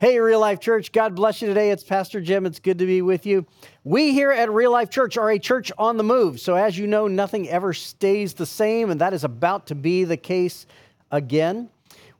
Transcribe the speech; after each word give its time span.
Hey, 0.00 0.20
Real 0.20 0.38
Life 0.38 0.60
Church, 0.60 0.92
God 0.92 1.16
bless 1.16 1.42
you 1.42 1.48
today. 1.48 1.72
It's 1.72 1.82
Pastor 1.82 2.20
Jim. 2.20 2.46
It's 2.46 2.60
good 2.60 2.78
to 2.78 2.86
be 2.86 3.02
with 3.02 3.26
you. 3.26 3.44
We 3.82 4.12
here 4.12 4.30
at 4.30 4.48
Real 4.48 4.70
Life 4.70 4.90
Church 4.90 5.18
are 5.18 5.28
a 5.28 5.40
church 5.40 5.72
on 5.76 5.96
the 5.96 6.04
move. 6.04 6.38
So, 6.38 6.54
as 6.54 6.78
you 6.78 6.86
know, 6.86 7.08
nothing 7.08 7.48
ever 7.48 7.74
stays 7.74 8.32
the 8.32 8.46
same, 8.46 8.90
and 8.90 9.00
that 9.00 9.12
is 9.12 9.24
about 9.24 9.66
to 9.66 9.74
be 9.74 10.04
the 10.04 10.16
case 10.16 10.68
again. 11.10 11.68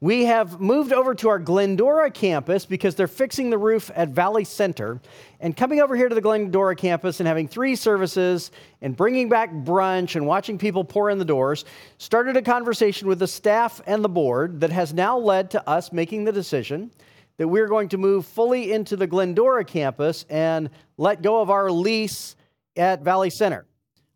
We 0.01 0.25
have 0.25 0.61
moved 0.61 0.93
over 0.93 1.15
to 1.15 1.29
our 1.29 1.39
Glendora 1.39 2.11
campus 2.11 2.67
because 2.67 2.97
they're 2.97 3.07
fixing 3.07 3.49
the 3.49 3.59
roof 3.59 3.93
at 3.95 4.09
Valley 4.09 4.43
Center. 4.43 5.01
And 5.39 5.57
coming 5.57 5.81
over 5.81 5.95
here 5.95 6.09
to 6.09 6.15
the 6.17 6.21
Glendora 6.21 6.75
campus 6.75 7.21
and 7.21 7.29
having 7.29 7.47
three 7.47 7.77
services 7.77 8.51
and 8.83 8.97
bringing 8.97 9.29
back 9.29 9.53
brunch 9.53 10.17
and 10.17 10.27
watching 10.27 10.59
people 10.59 10.83
pour 10.83 11.11
in 11.11 11.19
the 11.19 11.25
doors 11.25 11.65
started 11.99 12.37
a 12.37 12.43
conversation 12.43 13.07
with 13.07 13.21
the 13.21 13.29
staff 13.29 13.81
and 13.87 14.03
the 14.03 14.09
board 14.09 14.63
that 14.63 14.73
has 14.73 14.93
now 14.93 15.17
led 15.17 15.53
to 15.53 15.69
us 15.69 15.93
making 15.93 16.25
the 16.25 16.33
decision 16.33 16.91
that 17.39 17.49
we're 17.49 17.69
going 17.69 17.89
to 17.89 17.99
move 17.99 18.27
fully 18.27 18.73
into 18.73 18.97
the 18.97 19.07
Glendora 19.07 19.65
campus 19.65 20.27
and 20.29 20.69
let 20.97 21.23
go 21.23 21.41
of 21.41 21.51
our 21.51 21.71
lease 21.71 22.37
at 22.77 23.03
Valley 23.03 23.31
Center. 23.31 23.65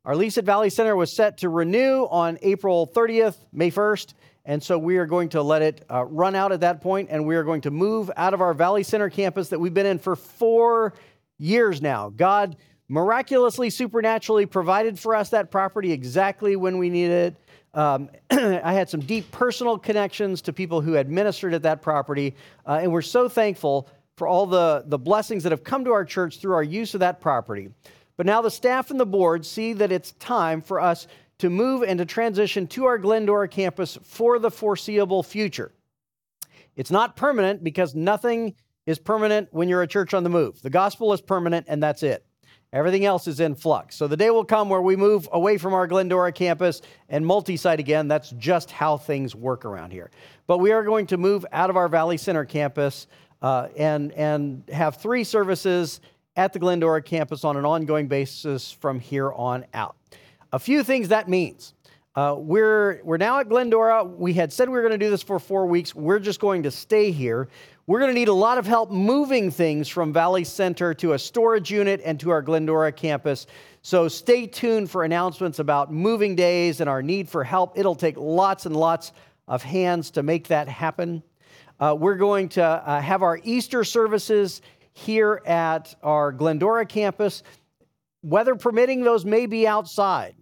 Our 0.05 0.17
lease 0.17 0.37
at 0.37 0.45
Valley 0.45 0.69
Center 0.69 0.97
was 0.97 1.15
set 1.15 1.39
to 1.39 1.49
renew 1.49 2.09
on 2.11 2.39
April 2.43 2.87
30th, 2.87 3.37
May 3.53 3.71
1st, 3.71 4.15
and 4.45 4.61
so 4.61 4.77
we 4.77 4.99
are 4.99 5.07
going 5.07 5.29
to 5.31 5.43
let 5.43 5.63
it 5.63 5.85
uh, 5.89 6.05
run 6.05 6.35
out 6.35 6.51
at 6.51 6.61
that 6.61 6.81
point, 6.81 7.09
and 7.11 7.25
we 7.25 7.37
are 7.37 7.45
going 7.45 7.61
to 7.61 7.71
move 7.71 8.11
out 8.17 8.35
of 8.35 8.41
our 8.41 8.53
Valley 8.53 8.83
Center 8.83 9.09
campus 9.09 9.49
that 9.51 9.61
we've 9.61 9.73
been 9.73 9.87
in 9.87 10.01
for 10.01 10.17
four 10.17 10.95
years 11.39 11.81
now. 11.81 12.11
God 12.11 12.57
miraculously, 12.89 13.71
supernaturally 13.71 14.45
provided 14.45 14.99
for 14.99 15.15
us 15.15 15.31
that 15.31 15.53
property 15.53 15.93
exactly 15.93 16.57
when 16.57 16.79
we 16.79 16.91
needed 16.91 17.33
it. 17.33 17.37
Um, 17.75 18.11
I 18.31 18.73
had 18.73 18.89
some 18.89 19.01
deep 19.01 19.31
personal 19.31 19.79
connections 19.79 20.43
to 20.43 20.53
people 20.53 20.81
who 20.81 20.93
had 20.93 21.11
ministered 21.11 21.55
at 21.55 21.63
that 21.63 21.83
property, 21.83 22.35
uh, 22.67 22.81
and 22.83 22.93
we're 22.93 23.03
so 23.03 23.29
thankful 23.29 23.89
for 24.17 24.27
all 24.27 24.47
the, 24.47 24.85
the 24.87 24.99
blessings 24.99 25.43
that 25.43 25.53
have 25.53 25.65
come 25.65 25.85
to 25.85 25.93
our 25.93 26.05
church 26.05 26.39
through 26.39 26.55
our 26.55 26.63
use 26.63 26.95
of 26.95 27.01
that 27.01 27.21
property. 27.21 27.71
But 28.17 28.27
now 28.27 28.43
the 28.43 28.51
staff 28.51 28.91
and 28.91 29.01
the 29.01 29.07
board 29.07 29.45
see 29.47 29.73
that 29.73 29.91
it's 29.91 30.13
time 30.13 30.61
for 30.61 30.81
us 30.81 31.07
to 31.39 31.51
move 31.51 31.83
and 31.83 31.99
to 31.99 32.05
transition 32.05 32.67
to 32.69 32.85
our 32.85 32.99
Glendora 32.99 33.49
campus 33.49 33.99
for 34.03 34.39
the 34.39 34.51
foreseeable 34.51 35.23
future. 35.23 35.73
It's 36.77 36.91
not 36.91 37.17
permanent 37.17 37.65
because 37.65 37.95
nothing 37.95 38.55
is 38.87 38.99
permanent 38.99 39.49
when 39.51 39.69
you're 39.69 39.83
a 39.83 39.87
church 39.87 40.15
on 40.15 40.25
the 40.25 40.31
move. 40.31 40.61
The 40.63 40.71
gospel 40.71 41.13
is 41.13 41.21
permanent, 41.21 41.67
and 41.69 41.83
that's 41.83 42.03
it. 42.03 42.25
Everything 42.73 43.05
else 43.05 43.27
is 43.27 43.41
in 43.41 43.55
flux. 43.55 43.97
So 43.97 44.07
the 44.07 44.17
day 44.17 44.31
will 44.31 44.47
come 44.47 44.71
where 44.71 44.81
we 44.81 44.97
move 44.97 45.29
away 45.33 45.59
from 45.59 45.75
our 45.75 45.87
Glendora 45.87 46.33
campus 46.33 46.81
and 47.11 47.27
multi 47.27 47.57
site 47.59 47.81
again. 47.81 48.09
That's 48.09 48.31
just 48.39 48.71
how 48.71 48.97
things 48.97 49.35
work 49.35 49.67
around 49.67 49.91
here. 49.91 50.11
But 50.47 50.59
we 50.59 50.73
are 50.73 50.83
going 50.83 51.07
to 51.09 51.19
move 51.19 51.45
out 51.53 51.69
of 51.69 51.77
our 51.77 51.89
Valley 51.89 52.17
Center 52.17 52.47
campus 52.47 53.09
uh, 53.43 53.69
and, 53.77 54.13
and 54.13 54.63
have 54.73 54.97
three 54.97 55.25
services 55.25 56.01
at 56.37 56.55
the 56.55 56.59
Glendora 56.59 57.03
campus 57.03 57.45
on 57.45 57.59
an 57.59 57.67
ongoing 57.67 58.09
basis 58.09 58.73
from 58.73 58.99
here 58.99 59.33
on 59.33 59.67
out. 59.75 59.97
A 60.53 60.59
few 60.59 60.83
things 60.83 61.09
that 61.09 61.29
means. 61.29 61.75
Uh, 62.15 62.37
we're, 62.39 63.01
we're 63.05 63.17
now 63.17 63.41
at 63.41 63.49
Glendora. 63.49 64.05
We 64.05 64.35
had 64.35 64.53
said 64.53 64.69
we 64.69 64.75
were 64.75 64.83
going 64.83 64.99
to 64.99 64.99
do 64.99 65.11
this 65.11 65.23
for 65.23 65.39
four 65.39 65.67
weeks. 65.67 65.95
We're 65.95 66.19
just 66.19 66.41
going 66.41 66.63
to 66.65 66.71
stay 66.71 67.11
here. 67.11 67.49
We're 67.89 67.99
going 67.99 68.11
to 68.13 68.15
need 68.15 68.29
a 68.29 68.33
lot 68.33 68.59
of 68.59 68.67
help 68.67 68.93
moving 68.93 69.51
things 69.51 69.89
from 69.89 70.13
Valley 70.13 70.45
Center 70.45 70.95
to 70.95 71.15
a 71.15 71.19
storage 71.19 71.69
unit 71.69 72.01
and 72.05 72.19
to 72.21 72.31
our 72.31 72.41
Glendora 72.41 72.93
campus. 72.93 73.49
So 73.83 74.07
stay 74.07 74.47
tuned 74.47 74.89
for 74.89 75.03
announcements 75.03 75.59
about 75.59 75.93
moving 75.93 76.37
days 76.37 76.81
and 76.81 76.89
our 76.89 77.03
need 77.03 77.29
for 77.29 77.43
help. 77.43 77.77
It'll 77.77 77.97
take 77.97 78.17
lots 78.17 78.67
and 78.67 78.77
lots 78.77 79.11
of 79.49 79.65
hands 79.65 80.13
to 80.13 80.23
make 80.23 80.47
that 80.47 80.69
happen. 80.69 81.25
Uh, 81.81 81.97
we're 81.99 82.15
going 82.15 82.49
to 82.51 82.63
uh, 82.63 83.01
have 83.01 83.25
our 83.25 83.41
Easter 83.43 83.83
services 83.83 84.63
here 84.93 85.43
at 85.45 85.93
our 86.05 86.31
Glendora 86.31 86.87
campus. 86.87 87.43
Weather 88.23 88.55
permitting, 88.55 89.03
those 89.03 89.25
may 89.25 89.47
be 89.47 89.67
outside. 89.67 90.37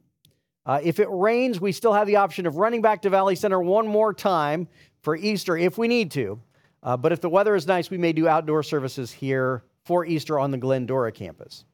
Uh, 0.66 0.78
if 0.82 1.00
it 1.00 1.08
rains, 1.10 1.58
we 1.58 1.72
still 1.72 1.94
have 1.94 2.06
the 2.06 2.16
option 2.16 2.44
of 2.44 2.56
running 2.58 2.82
back 2.82 3.00
to 3.00 3.08
Valley 3.08 3.34
Center 3.34 3.62
one 3.62 3.86
more 3.86 4.12
time 4.12 4.68
for 5.00 5.16
Easter 5.16 5.56
if 5.56 5.78
we 5.78 5.88
need 5.88 6.10
to. 6.10 6.38
Uh, 6.82 6.96
but 6.96 7.12
if 7.12 7.20
the 7.20 7.28
weather 7.28 7.54
is 7.54 7.66
nice, 7.66 7.90
we 7.90 7.98
may 7.98 8.12
do 8.12 8.26
outdoor 8.28 8.62
services 8.62 9.10
here 9.10 9.62
for 9.84 10.04
Easter 10.04 10.38
on 10.38 10.50
the 10.50 10.58
Glendora 10.58 11.12
campus. 11.12 11.64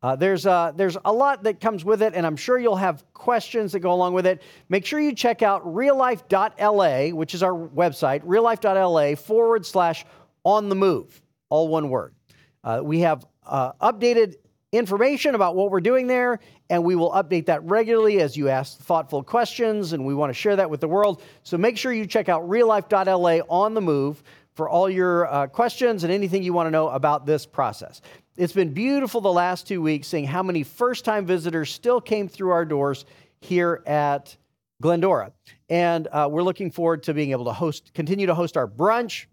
Uh, 0.00 0.14
there's, 0.14 0.46
uh, 0.46 0.72
there's 0.76 0.96
a 1.04 1.12
lot 1.12 1.42
that 1.42 1.60
comes 1.60 1.84
with 1.84 2.02
it, 2.02 2.14
and 2.14 2.24
I'm 2.24 2.36
sure 2.36 2.58
you'll 2.58 2.76
have 2.76 3.04
questions 3.14 3.72
that 3.72 3.80
go 3.80 3.92
along 3.92 4.14
with 4.14 4.26
it. 4.26 4.42
Make 4.68 4.86
sure 4.86 5.00
you 5.00 5.12
check 5.12 5.42
out 5.42 5.64
reallife.la, 5.66 7.16
which 7.16 7.34
is 7.34 7.42
our 7.42 7.52
website, 7.52 8.22
reallife.la 8.24 9.16
forward 9.16 9.66
slash 9.66 10.04
on 10.44 10.68
the 10.68 10.76
move, 10.76 11.20
all 11.50 11.66
one 11.66 11.90
word. 11.90 12.14
Uh, 12.62 12.80
we 12.82 13.00
have 13.00 13.26
uh, 13.44 13.72
updated 13.80 14.36
information 14.70 15.34
about 15.34 15.56
what 15.56 15.70
we're 15.70 15.80
doing 15.80 16.06
there, 16.06 16.38
and 16.70 16.84
we 16.84 16.94
will 16.94 17.10
update 17.12 17.46
that 17.46 17.64
regularly 17.64 18.20
as 18.20 18.36
you 18.36 18.48
ask 18.48 18.78
thoughtful 18.78 19.22
questions, 19.22 19.94
and 19.94 20.04
we 20.04 20.14
want 20.14 20.30
to 20.30 20.34
share 20.34 20.54
that 20.56 20.70
with 20.70 20.80
the 20.80 20.88
world. 20.88 21.22
So 21.42 21.58
make 21.58 21.76
sure 21.76 21.92
you 21.92 22.06
check 22.06 22.28
out 22.28 22.48
reallife.la 22.48 23.40
on 23.48 23.74
the 23.74 23.80
move 23.80 24.22
for 24.58 24.68
all 24.68 24.90
your 24.90 25.32
uh, 25.32 25.46
questions 25.46 26.02
and 26.02 26.12
anything 26.12 26.42
you 26.42 26.52
want 26.52 26.66
to 26.66 26.72
know 26.72 26.88
about 26.88 27.24
this 27.24 27.46
process. 27.46 28.00
It's 28.36 28.52
been 28.52 28.74
beautiful 28.74 29.20
the 29.20 29.32
last 29.32 29.68
two 29.68 29.80
weeks 29.80 30.08
seeing 30.08 30.24
how 30.24 30.42
many 30.42 30.64
first 30.64 31.04
time 31.04 31.26
visitors 31.26 31.70
still 31.70 32.00
came 32.00 32.26
through 32.26 32.50
our 32.50 32.64
doors 32.64 33.04
here 33.40 33.84
at 33.86 34.36
Glendora. 34.82 35.30
And 35.68 36.08
uh, 36.10 36.26
we're 36.28 36.42
looking 36.42 36.72
forward 36.72 37.04
to 37.04 37.14
being 37.14 37.30
able 37.30 37.44
to 37.44 37.52
host, 37.52 37.94
continue 37.94 38.26
to 38.26 38.34
host 38.34 38.56
our 38.56 38.66
brunch, 38.66 39.26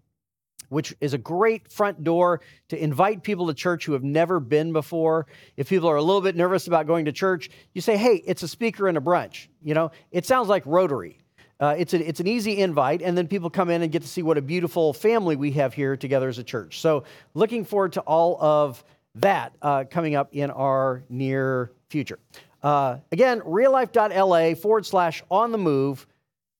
which 0.68 0.94
is 1.00 1.12
a 1.12 1.18
great 1.18 1.72
front 1.72 2.04
door 2.04 2.40
to 2.68 2.80
invite 2.80 3.24
people 3.24 3.48
to 3.48 3.54
church 3.54 3.84
who 3.84 3.94
have 3.94 4.04
never 4.04 4.38
been 4.38 4.72
before. 4.72 5.26
If 5.56 5.68
people 5.68 5.90
are 5.90 5.96
a 5.96 6.02
little 6.02 6.20
bit 6.20 6.36
nervous 6.36 6.68
about 6.68 6.86
going 6.86 7.06
to 7.06 7.12
church, 7.12 7.50
you 7.74 7.80
say, 7.80 7.96
hey, 7.96 8.22
it's 8.24 8.44
a 8.44 8.48
speaker 8.48 8.86
and 8.86 8.96
a 8.96 9.00
brunch. 9.00 9.48
You 9.60 9.74
know, 9.74 9.90
it 10.12 10.24
sounds 10.24 10.46
like 10.48 10.62
Rotary. 10.66 11.18
Uh, 11.58 11.74
it's, 11.78 11.94
a, 11.94 12.08
it's 12.08 12.20
an 12.20 12.26
easy 12.26 12.58
invite, 12.58 13.00
and 13.00 13.16
then 13.16 13.26
people 13.26 13.48
come 13.48 13.70
in 13.70 13.82
and 13.82 13.90
get 13.90 14.02
to 14.02 14.08
see 14.08 14.22
what 14.22 14.36
a 14.36 14.42
beautiful 14.42 14.92
family 14.92 15.36
we 15.36 15.50
have 15.52 15.72
here 15.72 15.96
together 15.96 16.28
as 16.28 16.38
a 16.38 16.44
church. 16.44 16.80
So, 16.80 17.04
looking 17.34 17.64
forward 17.64 17.94
to 17.94 18.00
all 18.02 18.42
of 18.42 18.84
that 19.14 19.54
uh, 19.62 19.84
coming 19.90 20.14
up 20.14 20.28
in 20.32 20.50
our 20.50 21.02
near 21.08 21.72
future. 21.88 22.18
Uh, 22.62 22.98
again, 23.12 23.40
reallife.la 23.40 24.54
forward 24.54 24.84
slash 24.84 25.22
on 25.30 25.52
the 25.52 25.58
move. 25.58 26.06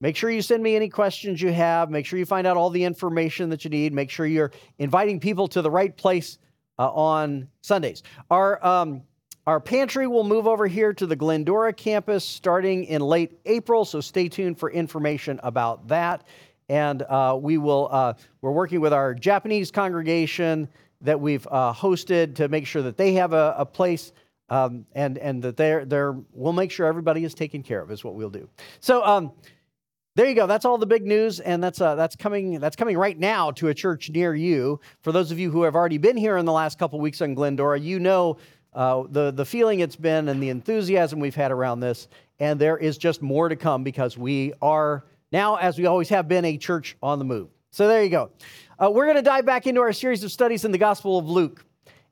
Make 0.01 0.17
sure 0.17 0.31
you 0.31 0.43
send 0.43 0.63
me 0.63 0.77
any 0.77 0.89
questions 0.89 1.41
you 1.41 1.53
have. 1.53 1.91
Make 1.91 2.07
sure 2.07 2.19
you 2.19 2.27
find 2.27 2.47
out 2.47 2.57
all 2.57 2.71
the 2.71 2.85
information 2.85 3.49
that 3.51 3.65
you 3.65 3.71
need. 3.71 3.93
Make 3.93 4.11
sure 4.11 4.27
you're 4.27 4.53
inviting 4.79 5.21
people 5.21 5.49
to 5.49 5.63
the 5.63 5.71
right 5.71 5.95
place 5.97 6.39
uh, 6.79 6.91
on 6.91 7.49
Sundays. 7.63 8.03
Our 8.31 8.65
um, 8.65 9.03
our 9.47 9.61
pantry 9.61 10.09
will 10.09 10.25
move 10.25 10.49
over 10.49 10.67
here 10.67 10.93
to 10.93 11.07
the 11.07 11.15
Glendora 11.15 11.73
campus 11.73 12.25
starting 12.25 12.85
in 12.85 13.01
late 13.01 13.39
April, 13.47 13.85
so 13.85 14.01
stay 14.01 14.29
tuned 14.29 14.59
for 14.59 14.71
information 14.73 15.39
about 15.45 15.87
that. 15.87 16.25
And 16.69 17.03
uh, 17.03 17.39
we 17.41 17.57
will, 17.57 17.89
uh, 17.93 18.15
we're 18.41 18.51
working 18.51 18.81
with 18.81 18.93
our 18.93 19.15
Japanese 19.15 19.71
congregation 19.71 20.69
that 21.01 21.21
we've 21.21 21.47
uh, 21.49 21.73
hosted 21.73 22.35
to 22.35 22.49
make 22.49 22.67
sure 22.67 22.83
that 22.83 22.97
they 22.97 23.13
have 23.13 23.33
a, 23.33 23.55
a 23.57 23.65
place 23.65 24.13
um, 24.49 24.85
and, 24.97 25.17
and 25.19 25.41
that 25.43 25.57
they're, 25.57 25.85
they're, 25.85 26.17
we'll 26.33 26.53
make 26.53 26.73
sure 26.73 26.87
everybody 26.87 27.23
is 27.23 27.33
taken 27.33 27.63
care 27.63 27.81
of, 27.81 27.93
is 27.93 28.03
what 28.03 28.15
we'll 28.15 28.31
do. 28.31 28.49
So, 28.81 29.05
um, 29.05 29.33
there 30.17 30.27
you 30.27 30.35
go. 30.35 30.47
That's 30.47 30.65
all 30.65 30.79
the 30.79 30.87
big 30.87 31.05
news, 31.05 31.41
and 31.41 31.63
that's 31.63 31.79
uh, 31.79 31.95
that's 31.95 32.17
coming. 32.17 32.59
That's 32.59 32.75
coming 32.75 32.97
right 32.97 33.19
now 33.19 33.51
to 33.51 33.69
a 33.69 33.75
church 33.75 34.09
near 34.09 34.35
you. 34.35 34.81
For 35.03 35.13
those 35.13 35.31
of 35.31 35.39
you 35.39 35.51
who 35.51 35.63
have 35.65 35.75
already 35.75 35.99
been 35.99 36.17
here 36.17 36.39
in 36.39 36.47
the 36.47 36.53
last 36.53 36.79
couple 36.79 36.99
weeks 37.01 37.21
on 37.21 37.35
Glendora, 37.35 37.79
you 37.79 38.01
know 38.01 38.39
uh, 38.77 39.05
the, 39.09 39.33
the 39.33 39.45
feeling 39.45 39.81
it's 39.81 39.97
been 39.97 40.29
and 40.29 40.41
the 40.41 40.51
enthusiasm 40.51 41.19
we've 41.19 41.35
had 41.35 41.51
around 41.51 41.81
this. 41.81 42.09
And 42.39 42.61
there 42.61 42.77
is 42.77 42.99
just 42.99 43.23
more 43.23 43.49
to 43.49 43.57
come 43.57 43.83
because 43.83 44.19
we 44.19 44.53
are 44.61 45.07
now, 45.33 45.57
as 45.57 45.79
we 45.79 45.87
always 45.87 46.11
have 46.11 46.29
been, 46.29 46.45
a 46.45 46.59
church 46.59 46.97
on 47.03 47.19
the 47.19 47.25
move. 47.25 47.49
So 47.71 47.89
there 47.89 48.05
you 48.05 48.11
go. 48.11 48.31
Uh, 48.79 48.91
we're 48.91 49.07
going 49.07 49.17
to 49.17 49.23
dive 49.23 49.47
back 49.47 49.67
into 49.67 49.81
our 49.81 49.93
series 49.93 50.23
of 50.23 50.31
studies 50.31 50.65
in 50.67 50.73
the 50.73 50.79
Gospel 50.79 51.19
of 51.19 51.27
Luke 51.27 51.65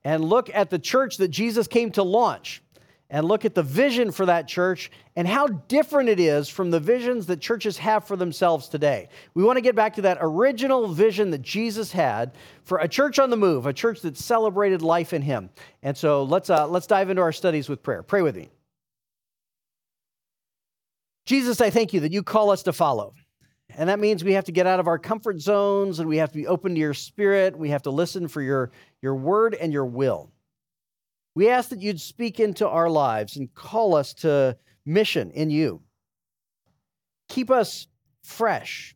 and 0.04 0.24
look 0.24 0.50
at 0.52 0.70
the 0.70 0.78
church 0.78 1.18
that 1.18 1.28
Jesus 1.28 1.68
came 1.68 1.92
to 1.92 2.02
launch. 2.02 2.62
And 3.10 3.26
look 3.26 3.44
at 3.44 3.54
the 3.54 3.62
vision 3.62 4.10
for 4.10 4.26
that 4.26 4.48
church 4.48 4.90
and 5.14 5.28
how 5.28 5.46
different 5.46 6.08
it 6.08 6.18
is 6.18 6.48
from 6.48 6.70
the 6.70 6.80
visions 6.80 7.26
that 7.26 7.40
churches 7.40 7.76
have 7.78 8.06
for 8.06 8.16
themselves 8.16 8.68
today. 8.68 9.08
We 9.34 9.44
want 9.44 9.56
to 9.56 9.60
get 9.60 9.76
back 9.76 9.94
to 9.94 10.02
that 10.02 10.18
original 10.20 10.88
vision 10.88 11.30
that 11.30 11.42
Jesus 11.42 11.92
had 11.92 12.32
for 12.64 12.78
a 12.78 12.88
church 12.88 13.18
on 13.18 13.30
the 13.30 13.36
move, 13.36 13.66
a 13.66 13.72
church 13.72 14.00
that 14.02 14.16
celebrated 14.16 14.82
life 14.82 15.12
in 15.12 15.22
Him. 15.22 15.50
And 15.82 15.96
so 15.96 16.24
let's, 16.24 16.50
uh, 16.50 16.66
let's 16.66 16.86
dive 16.86 17.10
into 17.10 17.22
our 17.22 17.32
studies 17.32 17.68
with 17.68 17.82
prayer. 17.82 18.02
Pray 18.02 18.22
with 18.22 18.36
me. 18.36 18.50
Jesus, 21.26 21.60
I 21.60 21.70
thank 21.70 21.92
you 21.92 22.00
that 22.00 22.12
you 22.12 22.22
call 22.22 22.50
us 22.50 22.62
to 22.64 22.72
follow. 22.72 23.14
And 23.76 23.88
that 23.88 23.98
means 23.98 24.22
we 24.22 24.34
have 24.34 24.44
to 24.44 24.52
get 24.52 24.66
out 24.66 24.78
of 24.78 24.86
our 24.86 24.98
comfort 24.98 25.40
zones 25.40 25.98
and 25.98 26.08
we 26.08 26.18
have 26.18 26.30
to 26.32 26.38
be 26.38 26.46
open 26.46 26.74
to 26.74 26.80
your 26.80 26.94
spirit. 26.94 27.58
We 27.58 27.70
have 27.70 27.82
to 27.82 27.90
listen 27.90 28.28
for 28.28 28.42
your, 28.42 28.70
your 29.02 29.14
word 29.14 29.54
and 29.54 29.72
your 29.72 29.86
will. 29.86 30.30
We 31.34 31.48
ask 31.48 31.70
that 31.70 31.80
you'd 31.80 32.00
speak 32.00 32.38
into 32.38 32.68
our 32.68 32.88
lives 32.88 33.36
and 33.36 33.52
call 33.54 33.94
us 33.94 34.14
to 34.14 34.56
mission 34.86 35.30
in 35.32 35.50
you. 35.50 35.82
Keep 37.28 37.50
us 37.50 37.88
fresh, 38.22 38.94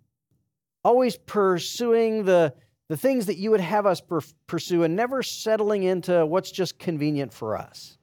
always 0.84 1.16
pursuing 1.16 2.24
the, 2.24 2.54
the 2.88 2.96
things 2.96 3.26
that 3.26 3.38
you 3.38 3.50
would 3.50 3.60
have 3.60 3.86
us 3.86 4.00
per- 4.00 4.20
pursue 4.46 4.84
and 4.84 4.94
never 4.94 5.22
settling 5.22 5.82
into 5.82 6.24
what's 6.26 6.50
just 6.50 6.78
convenient 6.78 7.32
for 7.32 7.56
us. 7.56 7.98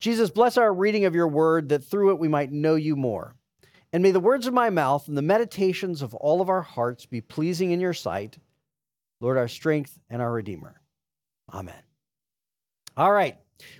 Jesus, 0.00 0.30
bless 0.30 0.56
our 0.56 0.72
reading 0.72 1.04
of 1.04 1.14
your 1.14 1.28
word 1.28 1.68
that 1.70 1.84
through 1.84 2.10
it 2.10 2.18
we 2.18 2.28
might 2.28 2.52
know 2.52 2.74
you 2.74 2.96
more. 2.96 3.34
And 3.92 4.02
may 4.02 4.12
the 4.12 4.20
words 4.20 4.46
of 4.46 4.54
my 4.54 4.70
mouth 4.70 5.08
and 5.08 5.16
the 5.16 5.22
meditations 5.22 6.00
of 6.00 6.14
all 6.14 6.40
of 6.40 6.48
our 6.48 6.62
hearts 6.62 7.06
be 7.06 7.20
pleasing 7.20 7.72
in 7.72 7.80
your 7.80 7.92
sight, 7.92 8.38
Lord, 9.20 9.36
our 9.36 9.48
strength 9.48 9.98
and 10.08 10.22
our 10.22 10.32
Redeemer. 10.32 10.80
Amen. 11.52 11.82
All 13.00 13.12
right. 13.12 13.38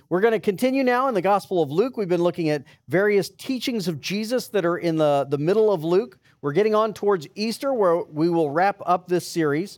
We're 0.09 0.19
going 0.19 0.31
to 0.31 0.39
continue 0.39 0.83
now 0.83 1.07
in 1.07 1.13
the 1.13 1.21
Gospel 1.21 1.61
of 1.61 1.69
Luke. 1.69 1.95
We've 1.95 2.09
been 2.09 2.23
looking 2.23 2.49
at 2.49 2.63
various 2.87 3.29
teachings 3.29 3.87
of 3.87 4.01
Jesus 4.01 4.47
that 4.47 4.65
are 4.65 4.79
in 4.79 4.95
the, 4.95 5.27
the 5.29 5.37
middle 5.37 5.71
of 5.71 5.83
Luke. 5.83 6.17
We're 6.41 6.53
getting 6.53 6.73
on 6.73 6.91
towards 6.91 7.27
Easter, 7.35 7.71
where 7.71 8.01
we 8.01 8.31
will 8.31 8.49
wrap 8.49 8.81
up 8.83 9.07
this 9.07 9.27
series. 9.27 9.77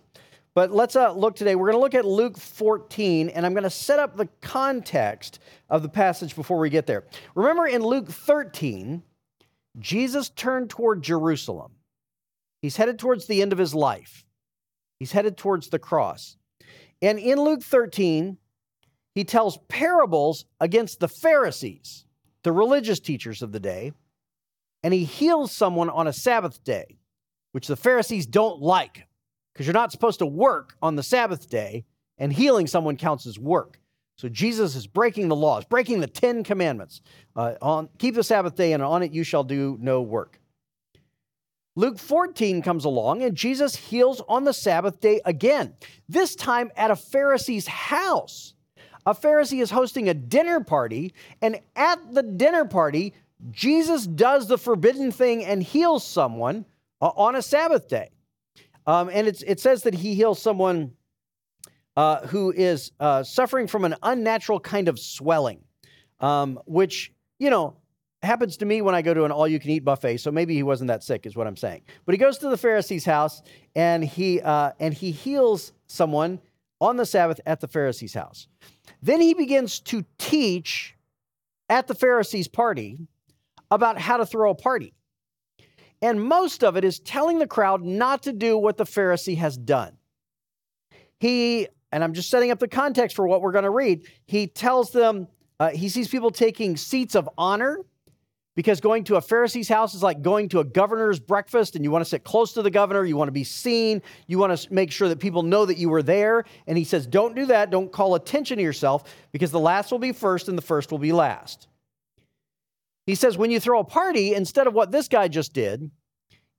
But 0.53 0.71
let's 0.71 0.95
uh, 0.95 1.11
look 1.11 1.35
today. 1.35 1.55
We're 1.55 1.71
going 1.71 1.75
to 1.75 1.81
look 1.81 1.93
at 1.93 2.05
Luke 2.05 2.37
14, 2.37 3.27
and 3.27 3.45
I'm 3.45 3.51
going 3.51 3.65
to 3.65 3.69
set 3.69 3.99
up 3.99 4.15
the 4.15 4.29
context 4.39 5.39
of 5.69 5.81
the 5.83 5.89
passage 5.89 6.37
before 6.37 6.59
we 6.59 6.69
get 6.69 6.87
there. 6.87 7.03
Remember 7.35 7.67
in 7.67 7.83
Luke 7.83 8.07
13, 8.07 9.03
Jesus 9.77 10.29
turned 10.29 10.69
toward 10.69 11.01
Jerusalem. 11.01 11.73
He's 12.61 12.77
headed 12.77 12.97
towards 12.97 13.27
the 13.27 13.41
end 13.41 13.51
of 13.51 13.59
his 13.59 13.75
life, 13.75 14.23
he's 14.99 15.11
headed 15.11 15.35
towards 15.35 15.67
the 15.67 15.79
cross. 15.79 16.37
And 17.01 17.19
in 17.19 17.41
Luke 17.41 17.61
13, 17.61 18.37
he 19.15 19.23
tells 19.23 19.57
parables 19.67 20.45
against 20.59 20.99
the 20.99 21.07
Pharisees, 21.07 22.05
the 22.43 22.51
religious 22.51 22.99
teachers 22.99 23.41
of 23.41 23.51
the 23.51 23.59
day, 23.59 23.93
and 24.83 24.93
he 24.93 25.05
heals 25.05 25.51
someone 25.51 25.89
on 25.89 26.07
a 26.07 26.13
Sabbath 26.13 26.63
day, 26.63 26.97
which 27.51 27.67
the 27.67 27.75
Pharisees 27.75 28.25
don't 28.25 28.61
like 28.61 29.07
because 29.53 29.67
you're 29.67 29.73
not 29.73 29.91
supposed 29.91 30.19
to 30.19 30.25
work 30.25 30.75
on 30.81 30.95
the 30.95 31.03
Sabbath 31.03 31.49
day, 31.49 31.85
and 32.17 32.33
healing 32.33 32.67
someone 32.67 32.97
counts 32.97 33.25
as 33.25 33.37
work. 33.37 33.79
So 34.15 34.29
Jesus 34.29 34.75
is 34.75 34.87
breaking 34.87 35.27
the 35.27 35.35
laws, 35.35 35.65
breaking 35.65 35.99
the 35.99 36.07
Ten 36.07 36.43
Commandments. 36.43 37.01
Uh, 37.35 37.55
on 37.61 37.89
keep 37.97 38.15
the 38.15 38.23
Sabbath 38.23 38.55
day, 38.55 38.73
and 38.73 38.83
on 38.83 39.03
it 39.03 39.11
you 39.11 39.23
shall 39.23 39.43
do 39.43 39.77
no 39.81 40.01
work. 40.01 40.39
Luke 41.75 41.97
14 41.97 42.61
comes 42.61 42.85
along, 42.85 43.23
and 43.23 43.35
Jesus 43.35 43.75
heals 43.75 44.21
on 44.27 44.43
the 44.43 44.53
Sabbath 44.53 44.99
day 44.99 45.21
again. 45.25 45.73
This 46.07 46.35
time 46.35 46.71
at 46.75 46.91
a 46.91 46.95
Pharisee's 46.95 47.67
house. 47.67 48.53
A 49.05 49.13
Pharisee 49.13 49.61
is 49.61 49.69
hosting 49.69 50.09
a 50.09 50.13
dinner 50.13 50.59
party, 50.61 51.13
and 51.41 51.59
at 51.75 52.13
the 52.13 52.23
dinner 52.23 52.65
party, 52.65 53.13
Jesus 53.51 54.07
does 54.07 54.47
the 54.47 54.57
forbidden 54.57 55.11
thing 55.11 55.43
and 55.43 55.61
heals 55.61 56.05
someone 56.05 56.65
uh, 57.01 57.11
on 57.15 57.35
a 57.35 57.41
Sabbath 57.41 57.89
day. 57.89 58.09
Um, 58.85 59.09
and 59.11 59.27
it 59.27 59.59
says 59.59 59.83
that 59.83 59.93
he 59.93 60.13
heals 60.13 60.41
someone 60.41 60.93
uh, 61.95 62.25
who 62.27 62.51
is 62.51 62.91
uh, 62.99 63.23
suffering 63.23 63.67
from 63.67 63.85
an 63.85 63.95
unnatural 64.03 64.59
kind 64.59 64.87
of 64.87 64.99
swelling, 64.99 65.59
um, 66.19 66.59
which, 66.65 67.13
you 67.39 67.49
know, 67.49 67.75
happens 68.23 68.57
to 68.57 68.65
me 68.65 68.81
when 68.81 68.95
I 68.95 69.01
go 69.01 69.13
to 69.13 69.25
an 69.25 69.31
all 69.31 69.47
you 69.47 69.59
can 69.59 69.69
eat 69.69 69.83
buffet. 69.85 70.17
So 70.17 70.31
maybe 70.31 70.53
he 70.53 70.63
wasn't 70.63 70.87
that 70.87 71.03
sick, 71.03 71.25
is 71.25 71.35
what 71.35 71.45
I'm 71.45 71.57
saying. 71.57 71.81
But 72.05 72.13
he 72.13 72.17
goes 72.17 72.37
to 72.39 72.49
the 72.49 72.57
Pharisee's 72.57 73.05
house 73.05 73.41
and 73.75 74.03
he, 74.03 74.41
uh, 74.41 74.71
and 74.79 74.93
he 74.93 75.11
heals 75.11 75.73
someone 75.87 76.39
on 76.83 76.97
the 76.97 77.05
Sabbath 77.05 77.39
at 77.45 77.61
the 77.61 77.67
Pharisee's 77.67 78.13
house. 78.13 78.47
Then 79.01 79.21
he 79.21 79.33
begins 79.33 79.79
to 79.81 80.03
teach 80.17 80.95
at 81.69 81.87
the 81.87 81.95
Pharisees' 81.95 82.47
party 82.47 82.99
about 83.71 83.97
how 83.97 84.17
to 84.17 84.25
throw 84.25 84.51
a 84.51 84.55
party. 84.55 84.93
And 86.01 86.21
most 86.21 86.63
of 86.63 86.75
it 86.75 86.83
is 86.83 86.99
telling 86.99 87.39
the 87.39 87.47
crowd 87.47 87.81
not 87.81 88.23
to 88.23 88.33
do 88.33 88.57
what 88.57 88.75
the 88.75 88.83
Pharisee 88.83 89.37
has 89.37 89.57
done. 89.57 89.97
He, 91.19 91.69
and 91.93 92.03
I'm 92.03 92.13
just 92.13 92.29
setting 92.29 92.51
up 92.51 92.59
the 92.59 92.67
context 92.67 93.15
for 93.15 93.25
what 93.25 93.41
we're 93.41 93.53
going 93.53 93.63
to 93.63 93.69
read, 93.69 94.05
he 94.25 94.47
tells 94.47 94.91
them, 94.91 95.29
uh, 95.61 95.69
he 95.69 95.87
sees 95.87 96.09
people 96.09 96.31
taking 96.31 96.75
seats 96.75 97.15
of 97.15 97.29
honor 97.37 97.79
because 98.55 98.79
going 98.81 99.03
to 99.05 99.15
a 99.15 99.21
Pharisee's 99.21 99.67
house 99.67 99.95
is 99.95 100.03
like 100.03 100.21
going 100.21 100.49
to 100.49 100.59
a 100.59 100.63
governor's 100.63 101.19
breakfast 101.19 101.75
and 101.75 101.83
you 101.83 101.89
want 101.89 102.03
to 102.03 102.09
sit 102.09 102.23
close 102.23 102.53
to 102.53 102.61
the 102.61 102.69
governor, 102.69 103.03
you 103.03 103.17
want 103.17 103.27
to 103.27 103.33
be 103.33 103.43
seen, 103.43 104.01
you 104.27 104.37
want 104.37 104.55
to 104.55 104.73
make 104.73 104.91
sure 104.91 105.09
that 105.09 105.19
people 105.19 105.41
know 105.41 105.65
that 105.65 105.77
you 105.77 105.89
were 105.89 106.03
there. 106.03 106.45
And 106.67 106.77
he 106.77 106.83
says, 106.83 107.07
Don't 107.07 107.35
do 107.35 107.47
that. 107.47 107.71
Don't 107.71 107.91
call 107.91 108.15
attention 108.15 108.57
to 108.57 108.63
yourself 108.63 109.03
because 109.31 109.51
the 109.51 109.59
last 109.59 109.91
will 109.91 109.99
be 109.99 110.11
first 110.11 110.47
and 110.47 110.57
the 110.57 110.61
first 110.61 110.91
will 110.91 110.99
be 110.99 111.11
last. 111.11 111.67
He 113.05 113.15
says, 113.15 113.37
When 113.37 113.49
you 113.49 113.59
throw 113.59 113.79
a 113.79 113.85
party, 113.85 114.35
instead 114.35 114.67
of 114.67 114.73
what 114.73 114.91
this 114.91 115.07
guy 115.07 115.27
just 115.27 115.53
did, 115.53 115.89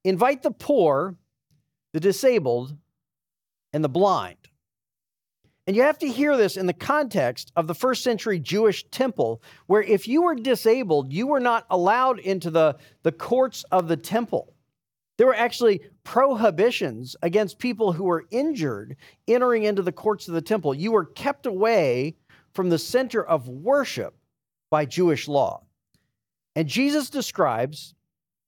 invite 0.02 0.42
the 0.42 0.50
poor, 0.50 1.16
the 1.92 2.00
disabled, 2.00 2.76
and 3.72 3.84
the 3.84 3.88
blind. 3.88 4.36
And 5.66 5.74
you 5.74 5.82
have 5.82 5.98
to 5.98 6.08
hear 6.08 6.36
this 6.36 6.56
in 6.56 6.66
the 6.66 6.74
context 6.74 7.50
of 7.56 7.66
the 7.66 7.74
first 7.74 8.04
century 8.04 8.38
Jewish 8.38 8.84
temple, 8.90 9.42
where 9.66 9.82
if 9.82 10.06
you 10.06 10.22
were 10.22 10.34
disabled, 10.34 11.12
you 11.12 11.26
were 11.26 11.40
not 11.40 11.64
allowed 11.70 12.18
into 12.18 12.50
the, 12.50 12.76
the 13.02 13.12
courts 13.12 13.64
of 13.70 13.88
the 13.88 13.96
temple. 13.96 14.52
There 15.16 15.26
were 15.26 15.34
actually 15.34 15.80
prohibitions 16.02 17.16
against 17.22 17.58
people 17.58 17.92
who 17.92 18.04
were 18.04 18.26
injured 18.30 18.96
entering 19.26 19.62
into 19.62 19.80
the 19.80 19.92
courts 19.92 20.28
of 20.28 20.34
the 20.34 20.42
temple. 20.42 20.74
You 20.74 20.92
were 20.92 21.06
kept 21.06 21.46
away 21.46 22.16
from 22.52 22.68
the 22.68 22.78
center 22.78 23.24
of 23.24 23.48
worship 23.48 24.16
by 24.70 24.84
Jewish 24.84 25.28
law. 25.28 25.62
And 26.56 26.68
Jesus 26.68 27.10
describes 27.10 27.94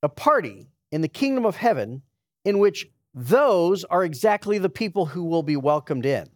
a 0.02 0.08
party 0.08 0.68
in 0.92 1.00
the 1.00 1.08
kingdom 1.08 1.46
of 1.46 1.56
heaven 1.56 2.02
in 2.44 2.58
which 2.58 2.88
those 3.14 3.84
are 3.84 4.04
exactly 4.04 4.58
the 4.58 4.68
people 4.68 5.06
who 5.06 5.24
will 5.24 5.42
be 5.42 5.56
welcomed 5.56 6.04
in. 6.04 6.28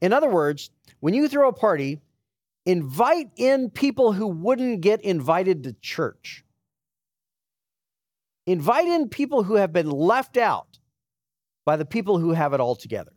In 0.00 0.12
other 0.12 0.28
words, 0.28 0.70
when 1.00 1.14
you 1.14 1.28
throw 1.28 1.48
a 1.48 1.52
party, 1.52 2.00
invite 2.66 3.30
in 3.36 3.70
people 3.70 4.12
who 4.12 4.26
wouldn't 4.26 4.80
get 4.80 5.00
invited 5.02 5.64
to 5.64 5.72
church. 5.74 6.44
Invite 8.46 8.88
in 8.88 9.08
people 9.08 9.42
who 9.42 9.54
have 9.56 9.72
been 9.72 9.90
left 9.90 10.36
out 10.36 10.78
by 11.66 11.76
the 11.76 11.84
people 11.84 12.18
who 12.18 12.32
have 12.32 12.54
it 12.54 12.60
all 12.60 12.74
together. 12.74 13.12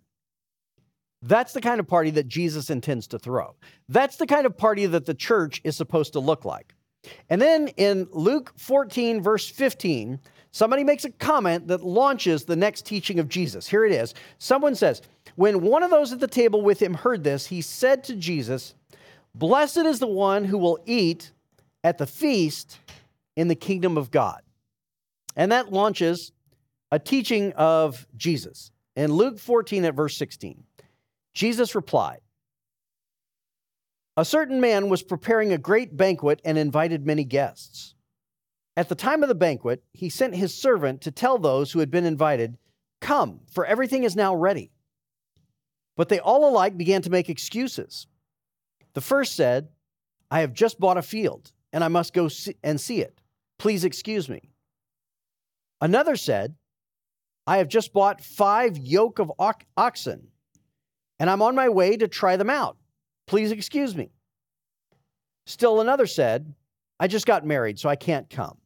That's 1.22 1.54
the 1.54 1.62
kind 1.62 1.80
of 1.80 1.88
party 1.88 2.10
that 2.12 2.28
Jesus 2.28 2.70
intends 2.70 3.08
to 3.08 3.20
throw. 3.20 3.56
That's 3.88 4.18
the 4.18 4.26
kind 4.26 4.46
of 4.46 4.58
party 4.58 4.88
that 4.88 5.06
the 5.06 5.14
church 5.14 5.62
is 5.64 5.78
supposed 5.78 6.14
to 6.14 6.20
look 6.20 6.46
like. 6.46 6.74
And 7.30 7.42
then 7.42 7.70
in 7.78 8.08
Luke 8.12 8.54
14, 8.58 9.22
verse 9.22 9.48
15, 9.48 10.20
somebody 10.52 10.84
makes 10.84 11.06
a 11.06 11.12
comment 11.12 11.68
that 11.68 11.84
launches 11.84 12.46
the 12.46 12.56
next 12.56 12.86
teaching 12.86 13.20
of 13.20 13.30
Jesus. 13.30 13.68
Here 13.68 13.86
it 13.86 13.92
is. 13.92 14.14
Someone 14.40 14.76
says, 14.76 15.02
When 15.36 15.62
one 15.62 15.84
of 15.84 15.90
those 15.90 16.12
at 16.12 16.20
the 16.20 16.28
table 16.28 16.62
with 16.62 16.82
him 16.82 16.94
heard 16.94 17.24
this, 17.24 17.48
he 17.48 17.62
said 17.62 18.04
to 18.06 18.16
Jesus, 18.16 18.76
Blessed 19.34 19.78
is 19.78 20.00
the 20.00 20.08
one 20.08 20.46
who 20.46 20.58
will 20.58 20.80
eat 20.86 21.32
at 21.84 21.98
the 21.98 22.08
feast 22.08 22.78
in 23.36 23.48
the 23.48 23.56
kingdom 23.56 23.98
of 23.98 24.12
God. 24.12 24.42
And 25.36 25.52
that 25.52 25.72
launches 25.72 26.32
a 26.92 27.00
teaching 27.00 27.54
of 27.54 28.06
Jesus. 28.18 28.72
In 28.96 29.14
Luke 29.14 29.40
14 29.40 29.86
at 29.86 29.96
verse 29.96 30.18
16, 30.18 30.64
Jesus 31.34 31.76
replied, 31.76 32.20
A 34.18 34.26
certain 34.26 34.60
man 34.60 34.90
was 34.90 35.02
preparing 35.02 35.54
a 35.54 35.58
great 35.58 35.96
banquet 35.96 36.42
and 36.44 36.58
invited 36.58 37.06
many 37.06 37.24
guests. 37.24 37.96
At 38.76 38.90
the 38.90 38.96
time 38.96 39.24
of 39.24 39.30
the 39.30 39.36
banquet, 39.36 39.84
he 39.94 40.10
sent 40.10 40.36
his 40.36 40.54
servant 40.54 41.02
to 41.02 41.12
tell 41.12 41.38
those 41.38 41.72
who 41.72 41.80
had 41.80 41.92
been 41.92 42.06
invited, 42.06 42.58
Come, 43.00 43.40
for 43.52 43.66
everything 43.66 44.04
is 44.04 44.16
now 44.16 44.36
ready. 44.36 44.72
But 46.02 46.10
they 46.10 46.20
all 46.20 46.50
alike 46.50 46.80
began 46.80 47.04
to 47.04 47.12
make 47.12 47.30
excuses. 47.30 48.08
The 48.96 49.02
first 49.02 49.36
said, 49.36 49.68
I 50.32 50.40
have 50.40 50.52
just 50.52 50.80
bought 50.80 50.98
a 50.98 51.04
field, 51.04 51.52
and 51.72 51.84
I 51.84 51.90
must 51.90 52.12
go 52.12 52.28
and 52.64 52.82
see 52.82 53.02
it. 53.02 53.22
Please 53.60 53.86
excuse 53.86 54.28
me. 54.28 54.50
Another 55.80 56.16
said, 56.16 56.56
I 57.46 57.60
have 57.60 57.68
just 57.68 57.94
bought 57.94 58.20
five 58.20 58.80
yoke 58.80 59.20
of 59.20 59.32
oxen, 59.78 60.30
and 61.20 61.30
I'm 61.30 61.44
on 61.44 61.54
my 61.54 61.70
way 61.70 61.98
to 61.98 62.08
try 62.08 62.36
them 62.36 62.50
out. 62.50 62.78
Please 63.28 63.52
excuse 63.52 63.96
me. 63.96 64.10
Still 65.46 65.82
another 65.82 66.08
said, 66.08 66.52
I 67.00 67.10
just 67.10 67.28
got 67.28 67.46
married, 67.46 67.78
so 67.78 67.90
I 67.90 67.96
can't 67.96 68.28
come. 68.28 68.58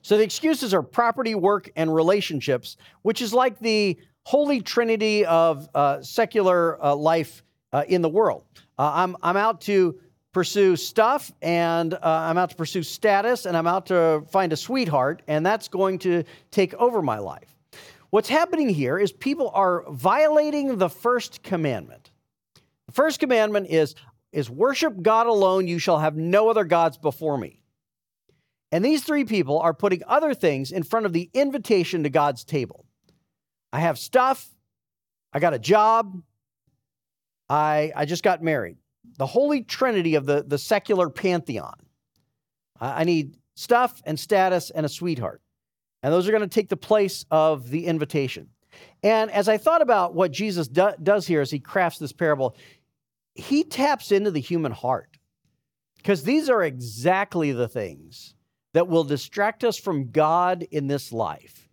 So 0.00 0.16
the 0.16 0.24
excuses 0.24 0.72
are 0.72 0.82
property, 0.82 1.34
work, 1.34 1.68
and 1.76 1.94
relationships, 1.94 2.78
which 3.02 3.20
is 3.20 3.34
like 3.34 3.58
the 3.58 3.98
holy 4.26 4.60
trinity 4.60 5.24
of 5.24 5.68
uh, 5.72 6.02
secular 6.02 6.84
uh, 6.84 6.92
life 6.92 7.44
uh, 7.72 7.84
in 7.86 8.02
the 8.02 8.08
world. 8.08 8.42
Uh, 8.76 8.90
I'm, 8.92 9.16
I'm 9.22 9.36
out 9.36 9.60
to 9.62 10.00
pursue 10.32 10.74
stuff, 10.74 11.30
and 11.42 11.94
uh, 11.94 11.98
I'm 12.02 12.36
out 12.36 12.50
to 12.50 12.56
pursue 12.56 12.82
status, 12.82 13.46
and 13.46 13.56
I'm 13.56 13.68
out 13.68 13.86
to 13.86 14.24
find 14.32 14.52
a 14.52 14.56
sweetheart, 14.56 15.22
and 15.28 15.46
that's 15.46 15.68
going 15.68 16.00
to 16.00 16.24
take 16.50 16.74
over 16.74 17.02
my 17.02 17.18
life. 17.18 17.54
What's 18.10 18.28
happening 18.28 18.68
here 18.68 18.98
is 18.98 19.12
people 19.12 19.52
are 19.54 19.84
violating 19.90 20.76
the 20.76 20.88
first 20.88 21.44
commandment. 21.44 22.10
The 22.86 22.92
first 22.94 23.20
commandment 23.20 23.68
is, 23.70 23.94
is 24.32 24.50
worship 24.50 25.02
God 25.02 25.28
alone, 25.28 25.68
you 25.68 25.78
shall 25.78 26.00
have 26.00 26.16
no 26.16 26.50
other 26.50 26.64
gods 26.64 26.98
before 26.98 27.38
me. 27.38 27.62
And 28.72 28.84
these 28.84 29.04
three 29.04 29.24
people 29.24 29.60
are 29.60 29.72
putting 29.72 30.02
other 30.04 30.34
things 30.34 30.72
in 30.72 30.82
front 30.82 31.06
of 31.06 31.12
the 31.12 31.30
invitation 31.32 32.02
to 32.02 32.10
God's 32.10 32.42
table. 32.42 32.85
I 33.72 33.80
have 33.80 33.98
stuff, 33.98 34.48
I 35.32 35.38
got 35.38 35.54
a 35.54 35.58
job, 35.58 36.22
I, 37.48 37.92
I 37.94 38.04
just 38.04 38.22
got 38.22 38.42
married. 38.42 38.76
The 39.18 39.26
holy 39.26 39.62
trinity 39.62 40.14
of 40.14 40.26
the, 40.26 40.44
the 40.46 40.58
secular 40.58 41.10
pantheon. 41.10 41.74
I, 42.80 43.02
I 43.02 43.04
need 43.04 43.36
stuff 43.54 44.02
and 44.04 44.18
status 44.18 44.70
and 44.70 44.84
a 44.84 44.88
sweetheart. 44.88 45.42
And 46.02 46.12
those 46.12 46.28
are 46.28 46.32
going 46.32 46.42
to 46.42 46.48
take 46.48 46.68
the 46.68 46.76
place 46.76 47.24
of 47.30 47.70
the 47.70 47.86
invitation. 47.86 48.48
And 49.02 49.30
as 49.30 49.48
I 49.48 49.56
thought 49.56 49.82
about 49.82 50.14
what 50.14 50.30
Jesus 50.30 50.68
do, 50.68 50.90
does 51.02 51.26
here 51.26 51.40
as 51.40 51.50
he 51.50 51.58
crafts 51.58 51.98
this 51.98 52.12
parable, 52.12 52.56
he 53.34 53.64
taps 53.64 54.12
into 54.12 54.30
the 54.30 54.40
human 54.40 54.72
heart 54.72 55.18
because 55.96 56.22
these 56.22 56.48
are 56.48 56.62
exactly 56.62 57.52
the 57.52 57.68
things 57.68 58.34
that 58.74 58.88
will 58.88 59.04
distract 59.04 59.64
us 59.64 59.78
from 59.78 60.10
God 60.10 60.66
in 60.70 60.86
this 60.86 61.12
life 61.12 61.65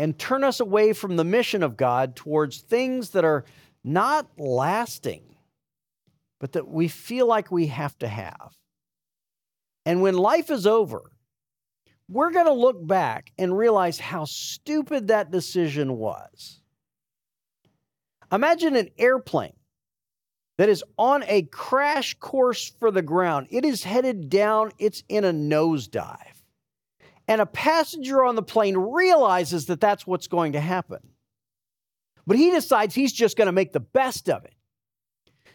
and 0.00 0.18
turn 0.18 0.44
us 0.44 0.60
away 0.60 0.94
from 0.94 1.16
the 1.16 1.24
mission 1.24 1.62
of 1.62 1.76
God 1.76 2.16
towards 2.16 2.62
things 2.62 3.10
that 3.10 3.22
are 3.22 3.44
not 3.84 4.26
lasting, 4.38 5.36
but 6.40 6.52
that 6.52 6.66
we 6.66 6.88
feel 6.88 7.26
like 7.26 7.52
we 7.52 7.66
have 7.66 7.98
to 7.98 8.08
have. 8.08 8.56
And 9.84 10.00
when 10.00 10.16
life 10.16 10.50
is 10.50 10.66
over, 10.66 11.02
we're 12.08 12.30
going 12.30 12.46
to 12.46 12.52
look 12.52 12.84
back 12.86 13.30
and 13.36 13.56
realize 13.56 14.00
how 14.00 14.24
stupid 14.24 15.08
that 15.08 15.30
decision 15.30 15.98
was. 15.98 16.62
Imagine 18.32 18.76
an 18.76 18.88
airplane 18.96 19.52
that 20.56 20.70
is 20.70 20.82
on 20.96 21.24
a 21.26 21.42
crash 21.42 22.14
course 22.14 22.72
for 22.80 22.90
the 22.90 23.02
ground. 23.02 23.48
It 23.50 23.66
is 23.66 23.84
headed 23.84 24.30
down, 24.30 24.72
it's 24.78 25.02
in 25.10 25.26
a 25.26 25.32
nosedive. 25.32 26.39
And 27.30 27.40
a 27.40 27.46
passenger 27.46 28.24
on 28.24 28.34
the 28.34 28.42
plane 28.42 28.76
realizes 28.76 29.66
that 29.66 29.80
that's 29.80 30.04
what's 30.04 30.26
going 30.26 30.54
to 30.54 30.60
happen. 30.60 30.98
But 32.26 32.36
he 32.36 32.50
decides 32.50 32.92
he's 32.92 33.12
just 33.12 33.36
going 33.36 33.46
to 33.46 33.52
make 33.52 33.72
the 33.72 33.78
best 33.78 34.28
of 34.28 34.44
it. 34.44 34.52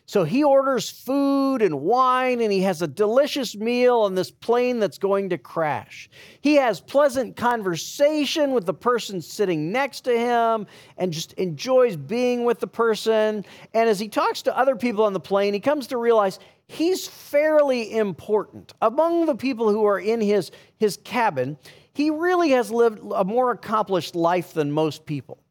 So 0.05 0.23
he 0.23 0.41
orders 0.41 0.89
food 0.89 1.61
and 1.61 1.81
wine, 1.81 2.39
and 2.39 2.49
he 2.49 2.61
has 2.61 2.81
a 2.81 2.87
delicious 2.87 3.57
meal 3.57 3.97
on 3.97 4.15
this 4.15 4.31
plane 4.31 4.79
that's 4.79 4.97
going 4.97 5.29
to 5.29 5.37
crash. 5.37 6.09
He 6.39 6.55
has 6.55 6.79
pleasant 6.79 7.35
conversation 7.35 8.53
with 8.53 8.65
the 8.65 8.73
person 8.73 9.21
sitting 9.21 9.73
next 9.73 10.01
to 10.01 10.17
him 10.17 10.67
and 10.97 11.11
just 11.11 11.33
enjoys 11.33 11.97
being 11.97 12.45
with 12.45 12.61
the 12.61 12.67
person. 12.67 13.43
And 13.73 13.89
as 13.89 13.99
he 13.99 14.07
talks 14.07 14.43
to 14.43 14.57
other 14.57 14.77
people 14.77 15.03
on 15.03 15.11
the 15.11 15.19
plane, 15.19 15.53
he 15.53 15.59
comes 15.59 15.87
to 15.87 15.97
realize 15.97 16.39
he's 16.67 17.07
fairly 17.07 17.95
important. 17.95 18.73
Among 18.81 19.25
the 19.25 19.35
people 19.35 19.69
who 19.69 19.85
are 19.85 19.99
in 19.99 20.21
his, 20.21 20.51
his 20.77 20.97
cabin, 21.03 21.57
he 21.93 22.09
really 22.09 22.49
has 22.51 22.71
lived 22.71 22.99
a 23.13 23.23
more 23.23 23.51
accomplished 23.51 24.15
life 24.15 24.53
than 24.53 24.71
most 24.71 25.05
people. 25.05 25.41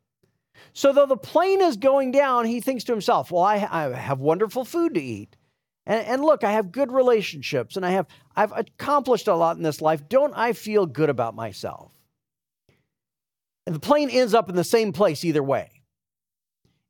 So, 0.73 0.93
though 0.93 1.07
the 1.07 1.17
plane 1.17 1.61
is 1.61 1.77
going 1.77 2.11
down, 2.11 2.47
he 2.47 2.61
thinks 2.61 2.85
to 2.85 2.93
himself, 2.93 3.31
Well, 3.31 3.43
I, 3.43 3.67
I 3.71 3.95
have 3.95 4.19
wonderful 4.19 4.65
food 4.65 4.95
to 4.95 5.01
eat. 5.01 5.37
And, 5.87 6.07
and, 6.07 6.25
look, 6.25 6.45
I 6.45 6.53
have 6.53 6.73
good 6.73 6.91
relationships 6.91 7.77
and 7.77 7.85
I 7.85 7.91
have, 7.91 8.07
I've 8.35 8.53
accomplished 8.53 9.29
a 9.29 9.35
lot 9.35 9.57
in 9.57 9.63
this 9.63 9.81
life. 9.81 10.09
Don't 10.09 10.33
I 10.35 10.53
feel 10.53 10.87
good 10.87 11.11
about 11.11 11.35
myself? 11.35 11.93
And 13.67 13.75
the 13.75 13.81
plane 13.81 14.11
ends 14.11 14.35
up 14.35 14.49
in 14.49 14.57
the 14.57 14.65
same 14.65 14.93
place 14.93 15.25
either 15.25 15.43
way. 15.43 15.83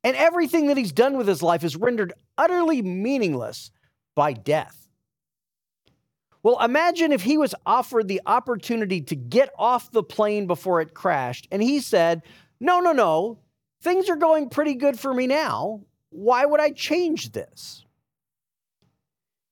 And 0.02 0.16
everything 0.16 0.68
that 0.68 0.76
he's 0.76 0.92
done 0.92 1.16
with 1.16 1.26
his 1.26 1.42
life 1.42 1.64
is 1.64 1.76
rendered 1.76 2.12
utterly 2.36 2.82
meaningless 2.82 3.70
by 4.14 4.32
death. 4.32 4.88
Well, 6.42 6.62
imagine 6.62 7.12
if 7.12 7.22
he 7.22 7.38
was 7.38 7.54
offered 7.64 8.06
the 8.06 8.20
opportunity 8.26 9.00
to 9.00 9.16
get 9.16 9.50
off 9.58 9.90
the 9.90 10.02
plane 10.02 10.46
before 10.46 10.80
it 10.80 10.94
crashed, 10.94 11.48
and 11.50 11.62
he 11.62 11.80
said, 11.80 12.22
No, 12.60 12.80
no, 12.80 12.92
no, 12.92 13.38
Things 13.84 14.08
are 14.08 14.16
going 14.16 14.48
pretty 14.48 14.76
good 14.76 14.98
for 14.98 15.12
me 15.12 15.26
now. 15.26 15.82
Why 16.08 16.46
would 16.46 16.58
I 16.58 16.70
change 16.70 17.32
this? 17.32 17.84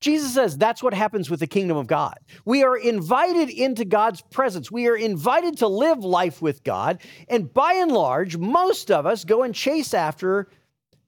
Jesus 0.01 0.33
says 0.33 0.57
that's 0.57 0.83
what 0.83 0.95
happens 0.95 1.29
with 1.29 1.41
the 1.41 1.47
kingdom 1.47 1.77
of 1.77 1.87
God. 1.87 2.15
We 2.47 2.65
are 2.65 2.75
invited 2.75 3.51
into 3.51 3.85
God's 3.85 4.23
presence. 4.23 4.73
We 4.73 4.89
are 4.89 4.97
invited 4.97 5.59
to 5.59 5.69
live 5.69 5.99
life 5.99 6.41
with 6.41 6.65
God. 6.65 7.03
And 7.29 7.53
by 7.53 7.75
and 7.75 7.93
large, 7.93 8.39
most 8.39 8.91
of 8.91 9.05
us 9.05 9.27
go 9.27 9.43
and 9.43 9.55
chase 9.55 9.93
after 9.93 10.49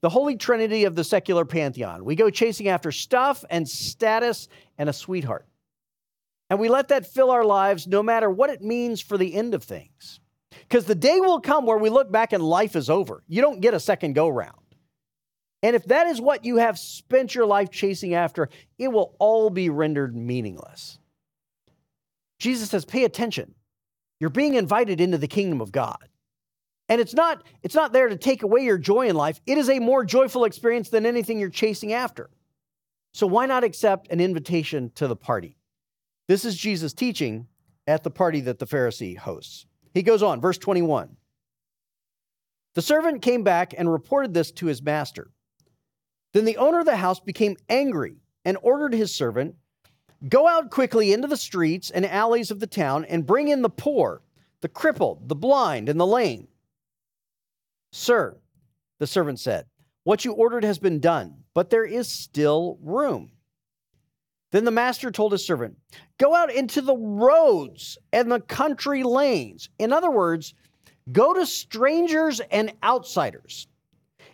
the 0.05 0.09
holy 0.09 0.35
trinity 0.35 0.83
of 0.83 0.93
the 0.93 1.03
secular 1.03 1.45
pantheon. 1.45 2.05
We 2.05 2.13
go 2.13 2.29
chasing 2.29 2.67
after 2.67 2.91
stuff 2.91 3.43
and 3.49 3.67
status 3.67 4.47
and 4.77 4.87
a 4.87 4.93
sweetheart. 4.93 5.47
And 6.51 6.59
we 6.59 6.69
let 6.69 6.89
that 6.89 7.07
fill 7.07 7.31
our 7.31 7.43
lives 7.43 7.87
no 7.87 8.03
matter 8.03 8.29
what 8.29 8.51
it 8.51 8.61
means 8.61 9.01
for 9.01 9.17
the 9.17 9.33
end 9.33 9.55
of 9.55 9.63
things. 9.63 10.19
Because 10.51 10.85
the 10.85 10.93
day 10.93 11.19
will 11.21 11.41
come 11.41 11.65
where 11.65 11.79
we 11.79 11.89
look 11.89 12.11
back 12.11 12.33
and 12.33 12.43
life 12.43 12.75
is 12.75 12.87
over. 12.87 13.23
You 13.27 13.41
don't 13.41 13.61
get 13.61 13.73
a 13.73 13.79
second 13.79 14.13
go 14.13 14.29
round. 14.29 14.75
And 15.63 15.75
if 15.75 15.85
that 15.85 16.05
is 16.05 16.21
what 16.21 16.45
you 16.45 16.57
have 16.57 16.77
spent 16.77 17.33
your 17.33 17.47
life 17.47 17.71
chasing 17.71 18.13
after, 18.13 18.49
it 18.77 18.89
will 18.89 19.15
all 19.17 19.49
be 19.49 19.71
rendered 19.71 20.15
meaningless. 20.15 20.99
Jesus 22.37 22.69
says, 22.69 22.85
pay 22.85 23.05
attention. 23.05 23.55
You're 24.19 24.29
being 24.29 24.53
invited 24.53 25.01
into 25.01 25.17
the 25.17 25.27
kingdom 25.27 25.61
of 25.61 25.71
God. 25.71 26.09
And 26.87 27.01
it's 27.01 27.13
not, 27.13 27.43
it's 27.63 27.75
not 27.75 27.93
there 27.93 28.09
to 28.09 28.15
take 28.15 28.43
away 28.43 28.61
your 28.61 28.77
joy 28.77 29.07
in 29.07 29.15
life. 29.15 29.41
It 29.45 29.57
is 29.57 29.69
a 29.69 29.79
more 29.79 30.05
joyful 30.05 30.45
experience 30.45 30.89
than 30.89 31.05
anything 31.05 31.39
you're 31.39 31.49
chasing 31.49 31.93
after. 31.93 32.29
So 33.13 33.25
why 33.25 33.45
not 33.45 33.63
accept 33.63 34.11
an 34.11 34.19
invitation 34.19 34.91
to 34.95 35.07
the 35.07 35.15
party? 35.15 35.57
This 36.27 36.45
is 36.45 36.55
Jesus' 36.55 36.93
teaching 36.93 37.47
at 37.87 38.03
the 38.03 38.11
party 38.11 38.41
that 38.41 38.59
the 38.59 38.67
Pharisee 38.67 39.17
hosts. 39.17 39.65
He 39.93 40.03
goes 40.03 40.21
on, 40.21 40.41
verse 40.41 40.57
21. 40.57 41.15
The 42.73 42.81
servant 42.81 43.21
came 43.21 43.43
back 43.43 43.73
and 43.77 43.91
reported 43.91 44.33
this 44.33 44.51
to 44.53 44.65
his 44.65 44.81
master. 44.81 45.31
Then 46.33 46.45
the 46.45 46.57
owner 46.57 46.79
of 46.79 46.85
the 46.85 46.97
house 46.97 47.19
became 47.19 47.55
angry 47.69 48.17
and 48.43 48.57
ordered 48.61 48.93
his 48.93 49.15
servant, 49.15 49.55
Go 50.27 50.47
out 50.47 50.71
quickly 50.71 51.13
into 51.13 51.27
the 51.27 51.37
streets 51.37 51.91
and 51.91 52.05
alleys 52.05 52.51
of 52.51 52.59
the 52.59 52.67
town 52.67 53.05
and 53.05 53.25
bring 53.25 53.47
in 53.47 53.61
the 53.61 53.69
poor, 53.69 54.21
the 54.61 54.67
crippled, 54.67 55.29
the 55.29 55.35
blind, 55.35 55.87
and 55.87 55.99
the 55.99 56.05
lame. 56.05 56.47
Sir, 57.97 58.35
the 58.99 59.07
servant 59.07 59.39
said, 59.39 59.67
What 60.03 60.25
you 60.25 60.33
ordered 60.33 60.65
has 60.65 60.77
been 60.77 60.99
done, 60.99 61.45
but 61.53 61.69
there 61.69 61.85
is 61.85 62.09
still 62.09 62.77
room. 62.81 63.31
Then 64.51 64.65
the 64.65 64.71
master 64.71 65.11
told 65.11 65.31
his 65.31 65.45
servant, 65.45 65.77
Go 66.17 66.35
out 66.35 66.51
into 66.51 66.81
the 66.81 66.97
roads 66.97 67.97
and 68.11 68.29
the 68.29 68.41
country 68.41 69.03
lanes. 69.03 69.69
In 69.79 69.93
other 69.93 70.11
words, 70.11 70.53
go 71.13 71.33
to 71.33 71.45
strangers 71.45 72.41
and 72.51 72.73
outsiders. 72.83 73.65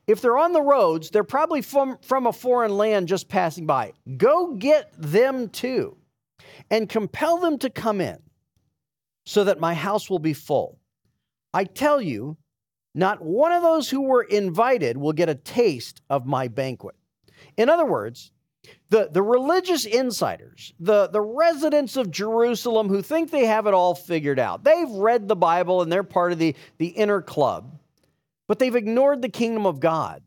If 0.08 0.22
they're 0.22 0.40
on 0.40 0.54
the 0.54 0.64
roads, 0.64 1.12
they're 1.12 1.24
probably 1.24 1.62
from, 1.62 2.00
from 2.02 2.26
a 2.26 2.34
foreign 2.34 2.76
land 2.76 3.10
just 3.10 3.30
passing 3.30 3.68
by. 3.68 3.94
Go 4.18 4.56
get 4.56 4.92
them 4.98 5.50
too 5.50 5.98
and 6.72 6.90
compel 6.90 7.38
them 7.38 7.60
to 7.60 7.70
come 7.70 8.02
in 8.02 8.18
so 9.28 9.44
that 9.44 9.60
my 9.60 9.76
house 9.76 10.10
will 10.10 10.20
be 10.20 10.34
full. 10.34 10.80
I 11.54 11.66
tell 11.66 12.02
you, 12.02 12.38
not 12.94 13.22
one 13.22 13.52
of 13.52 13.62
those 13.62 13.90
who 13.90 14.02
were 14.02 14.24
invited 14.24 14.98
will 14.98 15.14
get 15.14 15.30
a 15.30 15.36
taste 15.36 16.02
of 16.10 16.26
my 16.26 16.48
banquet. 16.48 16.96
In 17.58 17.70
other 17.70 17.86
words, 17.86 18.32
the, 18.90 19.10
the 19.12 19.22
religious 19.22 19.86
insiders, 19.86 20.74
the, 20.80 21.08
the 21.08 21.22
residents 21.22 21.96
of 21.96 22.12
Jerusalem 22.12 22.90
who 22.90 23.02
think 23.02 23.32
they 23.32 23.46
have 23.46 23.66
it 23.66 23.74
all 23.74 23.96
figured 23.96 24.40
out. 24.40 24.64
They've 24.64 24.90
read 24.90 25.28
the 25.28 25.36
Bible 25.36 25.82
and 25.82 25.92
they're 25.92 26.04
part 26.04 26.32
of 26.32 26.40
the, 26.40 26.56
the 26.78 26.88
inner 26.88 27.22
club, 27.22 27.80
but 28.48 28.60
they've 28.60 28.76
ignored 28.76 29.22
the 29.22 29.30
kingdom 29.30 29.66
of 29.66 29.80
God. 29.80 30.22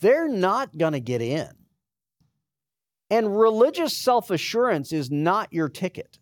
They're 0.00 0.28
not 0.28 0.76
going 0.78 0.92
to 0.92 1.00
get 1.00 1.22
in. 1.22 1.48
And 3.10 3.38
religious 3.38 3.96
self 3.96 4.30
assurance 4.30 4.92
is 4.92 5.10
not 5.10 5.52
your 5.52 5.68
ticket. 5.68 6.18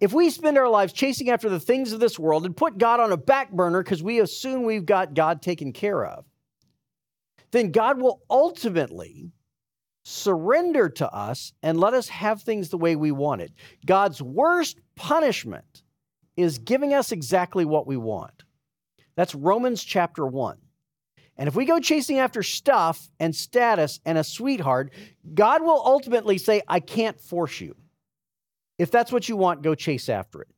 If 0.00 0.12
we 0.12 0.30
spend 0.30 0.58
our 0.58 0.68
lives 0.68 0.92
chasing 0.92 1.30
after 1.30 1.48
the 1.48 1.60
things 1.60 1.92
of 1.92 2.00
this 2.00 2.18
world 2.18 2.44
and 2.44 2.56
put 2.56 2.78
God 2.78 3.00
on 3.00 3.12
a 3.12 3.16
back 3.16 3.50
burner 3.50 3.82
because 3.82 4.02
we 4.02 4.20
assume 4.20 4.64
we've 4.64 4.86
got 4.86 5.14
God 5.14 5.42
taken 5.42 5.72
care 5.72 6.04
of, 6.04 6.24
then 7.50 7.72
God 7.72 8.00
will 8.00 8.22
ultimately 8.30 9.32
surrender 10.02 10.88
to 10.88 11.10
us 11.12 11.52
and 11.62 11.78
let 11.78 11.94
us 11.94 12.08
have 12.08 12.42
things 12.42 12.68
the 12.68 12.78
way 12.78 12.96
we 12.96 13.12
want 13.12 13.42
it. 13.42 13.52
God's 13.84 14.22
worst 14.22 14.78
punishment 14.96 15.82
is 16.36 16.58
giving 16.58 16.94
us 16.94 17.12
exactly 17.12 17.64
what 17.64 17.86
we 17.86 17.96
want. 17.96 18.44
That's 19.16 19.34
Romans 19.34 19.82
chapter 19.82 20.26
1. 20.26 20.56
And 21.36 21.48
if 21.48 21.54
we 21.54 21.64
go 21.64 21.80
chasing 21.80 22.18
after 22.18 22.42
stuff 22.42 23.10
and 23.18 23.34
status 23.34 24.00
and 24.04 24.18
a 24.18 24.24
sweetheart, 24.24 24.92
God 25.34 25.62
will 25.62 25.82
ultimately 25.84 26.38
say, 26.38 26.62
I 26.68 26.80
can't 26.80 27.20
force 27.20 27.60
you. 27.60 27.76
If 28.80 28.90
that's 28.90 29.12
what 29.12 29.28
you 29.28 29.36
want, 29.36 29.60
go 29.60 29.74
chase 29.74 30.08
after 30.08 30.40
it. 30.40 30.48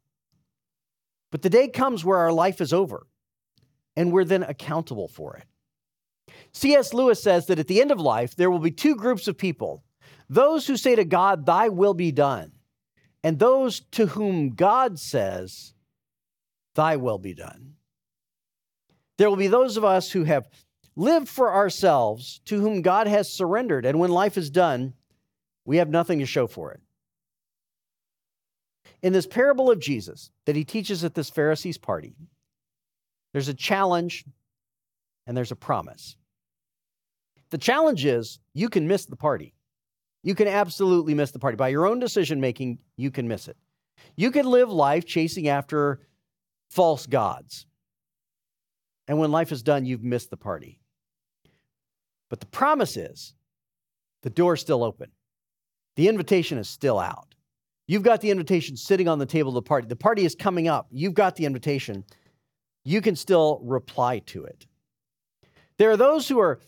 But 1.33 1.43
the 1.43 1.51
day 1.51 1.67
comes 1.67 2.05
where 2.05 2.19
our 2.19 2.31
life 2.33 2.61
is 2.61 2.73
over 2.73 3.09
and 3.97 4.13
we're 4.13 4.25
then 4.25 4.45
accountable 4.45 5.09
for 5.09 5.35
it. 5.39 5.45
C.S. 6.53 6.95
Lewis 6.95 7.21
says 7.21 7.47
that 7.47 7.59
at 7.59 7.67
the 7.67 7.81
end 7.81 7.91
of 7.91 7.99
life, 7.99 8.37
there 8.37 8.49
will 8.49 8.61
be 8.61 8.71
two 8.71 8.95
groups 8.95 9.27
of 9.27 9.37
people 9.37 9.83
those 10.29 10.69
who 10.69 10.77
say 10.77 10.95
to 10.95 11.05
God, 11.05 11.47
Thy 11.47 11.69
will 11.69 11.95
be 11.95 12.13
done, 12.13 12.53
and 13.25 13.41
those 13.41 13.81
to 13.91 14.07
whom 14.07 14.51
God 14.51 15.01
says, 15.01 15.75
Thy 16.77 16.95
will 16.95 17.19
be 17.19 17.35
done. 17.35 17.75
There 19.19 19.29
will 19.29 19.37
be 19.37 19.49
those 19.49 19.77
of 19.77 19.85
us 19.85 20.13
who 20.13 20.23
have 20.23 20.49
lived 20.95 21.29
for 21.29 21.53
ourselves, 21.53 22.41
to 22.45 22.61
whom 22.61 22.83
God 22.83 23.09
has 23.09 23.33
surrendered, 23.33 23.85
and 23.85 23.99
when 23.99 24.13
life 24.13 24.39
is 24.39 24.49
done, 24.49 24.95
we 25.65 25.79
have 25.79 25.91
nothing 25.91 26.21
to 26.21 26.27
show 26.27 26.47
for 26.47 26.71
it. 26.71 26.81
In 29.03 29.13
this 29.13 29.27
parable 29.27 29.71
of 29.71 29.81
Jesus 29.81 30.31
that 30.47 30.57
he 30.57 30.65
teaches 30.65 31.05
at 31.05 31.15
this 31.15 31.31
Pharisees' 31.31 31.79
party, 31.79 32.15
there's 33.33 33.49
a 33.49 33.55
challenge 33.55 34.25
and 35.27 35.37
there's 35.37 35.53
a 35.53 35.57
promise. 35.57 36.17
The 37.51 37.59
challenge 37.59 38.05
is 38.05 38.39
you 38.55 38.69
can 38.69 38.87
miss 38.87 39.07
the 39.07 39.17
party. 39.17 39.55
You 40.23 40.35
can 40.35 40.49
absolutely 40.49 41.15
miss 41.15 41.33
the 41.33 41.39
party. 41.39 41.57
By 41.57 41.69
your 41.69 41.87
own 41.87 41.99
decision 41.99 42.41
making, 42.41 42.79
you 42.97 43.11
can 43.11 43.29
miss 43.29 43.49
it. 43.49 43.57
You 44.17 44.31
can 44.31 44.47
live 44.47 44.71
life 44.71 45.05
chasing 45.05 45.49
after 45.49 46.01
false 46.71 47.07
gods. 47.07 47.67
And 49.09 49.19
when 49.19 49.33
life 49.33 49.53
is 49.53 49.63
done, 49.63 49.85
you've 49.85 50.05
missed 50.05 50.31
the 50.31 50.37
party. 50.37 50.79
But 52.31 52.41
the 52.41 52.47
promise 52.47 52.97
is 52.97 53.35
the 54.23 54.31
door's 54.31 54.61
still 54.61 54.83
open, 54.83 55.11
the 55.97 56.09
invitation 56.09 56.59
is 56.59 56.69
still 56.69 56.99
out. 56.99 57.35
You've 57.93 58.03
got 58.03 58.23
the 58.23 58.31
invitation 58.31 58.75
sitting 58.75 59.07
on 59.07 59.19
the 59.19 59.27
table 59.27 59.51
of 59.51 59.55
the 59.55 59.69
party. 59.69 59.87
The 59.87 59.97
party 59.97 60.25
is 60.25 60.35
coming 60.35 60.67
up. 60.67 60.87
You've 60.91 61.13
got 61.13 61.37
the 61.37 61.45
invitation. 61.45 62.05
You 62.87 63.03
can 63.03 63.15
still 63.15 63.61
reply 63.63 64.21
to 64.21 64.45
it. 64.45 64.65
There 65.77 65.91
are 65.91 65.97
those 65.99 66.27
who 66.27 66.41
are 66.41 66.61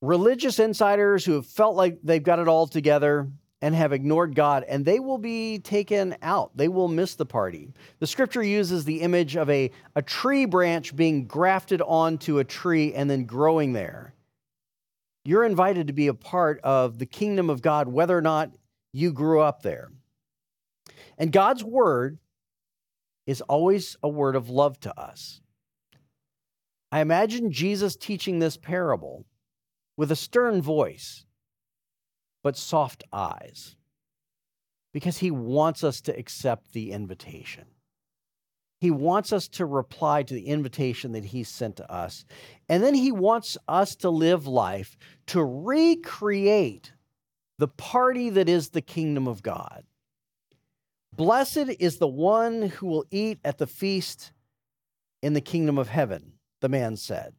religious 0.00 0.60
insiders 0.60 1.24
who 1.24 1.32
have 1.32 1.46
felt 1.46 1.74
like 1.74 1.98
they've 2.04 2.22
got 2.22 2.38
it 2.38 2.46
all 2.46 2.68
together 2.68 3.28
and 3.62 3.74
have 3.74 3.92
ignored 3.92 4.36
God, 4.36 4.62
and 4.68 4.84
they 4.84 5.00
will 5.00 5.18
be 5.18 5.58
taken 5.58 6.14
out. 6.22 6.56
They 6.56 6.68
will 6.68 6.86
miss 6.86 7.16
the 7.16 7.26
party. 7.26 7.72
The 7.98 8.06
scripture 8.06 8.44
uses 8.44 8.84
the 8.84 9.00
image 9.00 9.34
of 9.34 9.50
a, 9.50 9.72
a 9.96 10.02
tree 10.02 10.44
branch 10.44 10.94
being 10.94 11.26
grafted 11.26 11.82
onto 11.82 12.38
a 12.38 12.44
tree 12.44 12.94
and 12.94 13.10
then 13.10 13.24
growing 13.24 13.72
there. 13.72 14.14
You're 15.24 15.42
invited 15.42 15.88
to 15.88 15.92
be 15.92 16.06
a 16.06 16.14
part 16.14 16.60
of 16.62 17.00
the 17.00 17.06
kingdom 17.06 17.50
of 17.50 17.60
God, 17.60 17.88
whether 17.88 18.16
or 18.16 18.22
not 18.22 18.52
you 18.92 19.12
grew 19.12 19.40
up 19.40 19.62
there. 19.62 19.90
And 21.18 21.32
God's 21.32 21.64
word 21.64 22.18
is 23.26 23.42
always 23.42 23.96
a 24.02 24.08
word 24.08 24.36
of 24.36 24.48
love 24.48 24.80
to 24.80 24.98
us. 24.98 25.42
I 26.90 27.00
imagine 27.00 27.52
Jesus 27.52 27.96
teaching 27.96 28.38
this 28.38 28.56
parable 28.56 29.26
with 29.96 30.10
a 30.10 30.16
stern 30.16 30.62
voice, 30.62 31.26
but 32.42 32.56
soft 32.56 33.04
eyes, 33.12 33.76
because 34.94 35.18
he 35.18 35.30
wants 35.30 35.84
us 35.84 36.00
to 36.02 36.16
accept 36.16 36.72
the 36.72 36.92
invitation. 36.92 37.64
He 38.80 38.92
wants 38.92 39.32
us 39.32 39.48
to 39.48 39.66
reply 39.66 40.22
to 40.22 40.32
the 40.32 40.46
invitation 40.46 41.12
that 41.12 41.24
he 41.24 41.42
sent 41.42 41.76
to 41.76 41.92
us. 41.92 42.24
And 42.68 42.82
then 42.82 42.94
he 42.94 43.10
wants 43.10 43.58
us 43.66 43.96
to 43.96 44.08
live 44.08 44.46
life 44.46 44.96
to 45.26 45.44
recreate 45.44 46.92
the 47.58 47.66
party 47.66 48.30
that 48.30 48.48
is 48.48 48.70
the 48.70 48.80
kingdom 48.80 49.26
of 49.26 49.42
God. 49.42 49.82
Blessed 51.18 51.68
is 51.80 51.98
the 51.98 52.06
one 52.06 52.62
who 52.62 52.86
will 52.86 53.04
eat 53.10 53.40
at 53.44 53.58
the 53.58 53.66
feast 53.66 54.30
in 55.20 55.32
the 55.32 55.40
kingdom 55.40 55.76
of 55.76 55.88
heaven, 55.88 56.34
the 56.60 56.68
man 56.68 56.96
said. 56.96 57.34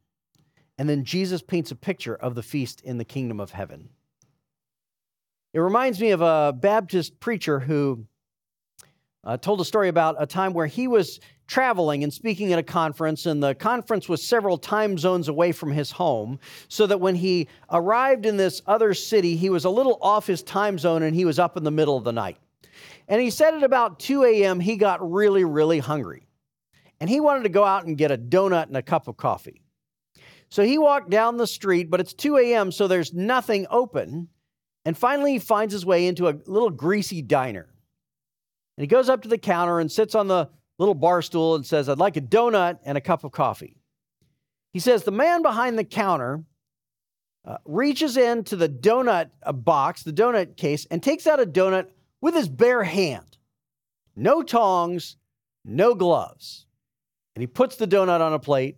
And 0.77 0.89
then 0.89 1.05
Jesus 1.05 1.41
paints 1.41 1.71
a 1.71 1.77
picture 1.77 2.13
of 2.13 2.35
the 2.35 2.43
feast 2.43 2.81
in 2.81 2.97
the 2.97 3.05
kingdom 3.05 3.39
of 3.39 3.51
heaven. 3.51 3.87
It 5.53 5.59
reminds 5.59 6.01
me 6.01 6.11
of 6.11 6.19
a 6.19 6.51
Baptist 6.51 7.21
preacher 7.21 7.57
who 7.57 8.05
uh, 9.23 9.37
told 9.37 9.61
a 9.61 9.65
story 9.65 9.87
about 9.87 10.17
a 10.19 10.27
time 10.27 10.51
where 10.51 10.67
he 10.67 10.89
was 10.89 11.21
traveling 11.47 12.03
and 12.03 12.13
speaking 12.13 12.51
at 12.51 12.59
a 12.59 12.63
conference, 12.63 13.27
and 13.27 13.41
the 13.41 13.55
conference 13.55 14.09
was 14.09 14.21
several 14.21 14.57
time 14.57 14.97
zones 14.97 15.29
away 15.29 15.53
from 15.53 15.71
his 15.71 15.89
home, 15.89 16.37
so 16.67 16.85
that 16.85 16.99
when 16.99 17.15
he 17.15 17.47
arrived 17.71 18.25
in 18.25 18.35
this 18.35 18.61
other 18.67 18.93
city, 18.93 19.37
he 19.37 19.49
was 19.49 19.63
a 19.63 19.69
little 19.69 19.97
off 20.01 20.27
his 20.27 20.43
time 20.43 20.77
zone 20.77 21.01
and 21.01 21.15
he 21.15 21.23
was 21.23 21.39
up 21.39 21.55
in 21.55 21.63
the 21.63 21.71
middle 21.71 21.95
of 21.95 22.03
the 22.03 22.11
night. 22.11 22.37
And 23.09 23.19
he 23.19 23.31
said 23.31 23.55
at 23.55 23.63
about 23.63 23.99
2 23.99 24.23
a.m., 24.23 24.59
he 24.59 24.77
got 24.77 25.11
really, 25.11 25.43
really 25.43 25.79
hungry. 25.79 26.27
And 27.01 27.09
he 27.09 27.19
wanted 27.19 27.43
to 27.43 27.49
go 27.49 27.63
out 27.63 27.85
and 27.85 27.97
get 27.97 28.11
a 28.11 28.17
donut 28.17 28.67
and 28.67 28.77
a 28.77 28.83
cup 28.83 29.07
of 29.07 29.17
coffee. 29.17 29.63
So 30.49 30.63
he 30.63 30.77
walked 30.77 31.09
down 31.09 31.37
the 31.37 31.47
street, 31.47 31.89
but 31.89 31.99
it's 31.99 32.13
2 32.13 32.37
a.m., 32.37 32.71
so 32.71 32.87
there's 32.87 33.13
nothing 33.13 33.65
open. 33.69 34.29
And 34.85 34.97
finally, 34.97 35.33
he 35.33 35.39
finds 35.39 35.73
his 35.73 35.85
way 35.85 36.07
into 36.07 36.27
a 36.27 36.35
little 36.45 36.69
greasy 36.69 37.21
diner. 37.21 37.67
And 38.77 38.83
he 38.83 38.87
goes 38.87 39.09
up 39.09 39.23
to 39.23 39.27
the 39.27 39.37
counter 39.37 39.79
and 39.79 39.91
sits 39.91 40.13
on 40.13 40.27
the 40.27 40.49
little 40.77 40.95
bar 40.95 41.21
stool 41.21 41.55
and 41.55 41.65
says, 41.65 41.89
I'd 41.89 41.97
like 41.97 42.15
a 42.15 42.21
donut 42.21 42.79
and 42.85 42.97
a 42.97 43.01
cup 43.01 43.23
of 43.23 43.31
coffee. 43.31 43.75
He 44.71 44.79
says, 44.79 45.03
The 45.03 45.11
man 45.11 45.41
behind 45.41 45.77
the 45.77 45.83
counter 45.83 46.43
uh, 47.45 47.57
reaches 47.65 48.17
into 48.17 48.55
the 48.55 48.69
donut 48.69 49.29
uh, 49.43 49.51
box, 49.51 50.03
the 50.03 50.13
donut 50.13 50.57
case, 50.57 50.85
and 50.89 51.01
takes 51.01 51.27
out 51.27 51.39
a 51.39 51.45
donut 51.45 51.87
with 52.21 52.36
his 52.36 52.49
bare 52.49 52.84
hand. 52.84 53.38
No 54.15 54.43
tongs, 54.43 55.17
no 55.63 55.95
gloves. 55.95 56.65
And 57.36 57.41
he 57.41 57.47
puts 57.47 57.75
the 57.75 57.88
donut 57.88 58.21
on 58.21 58.34
a 58.34 58.39
plate 58.39 58.77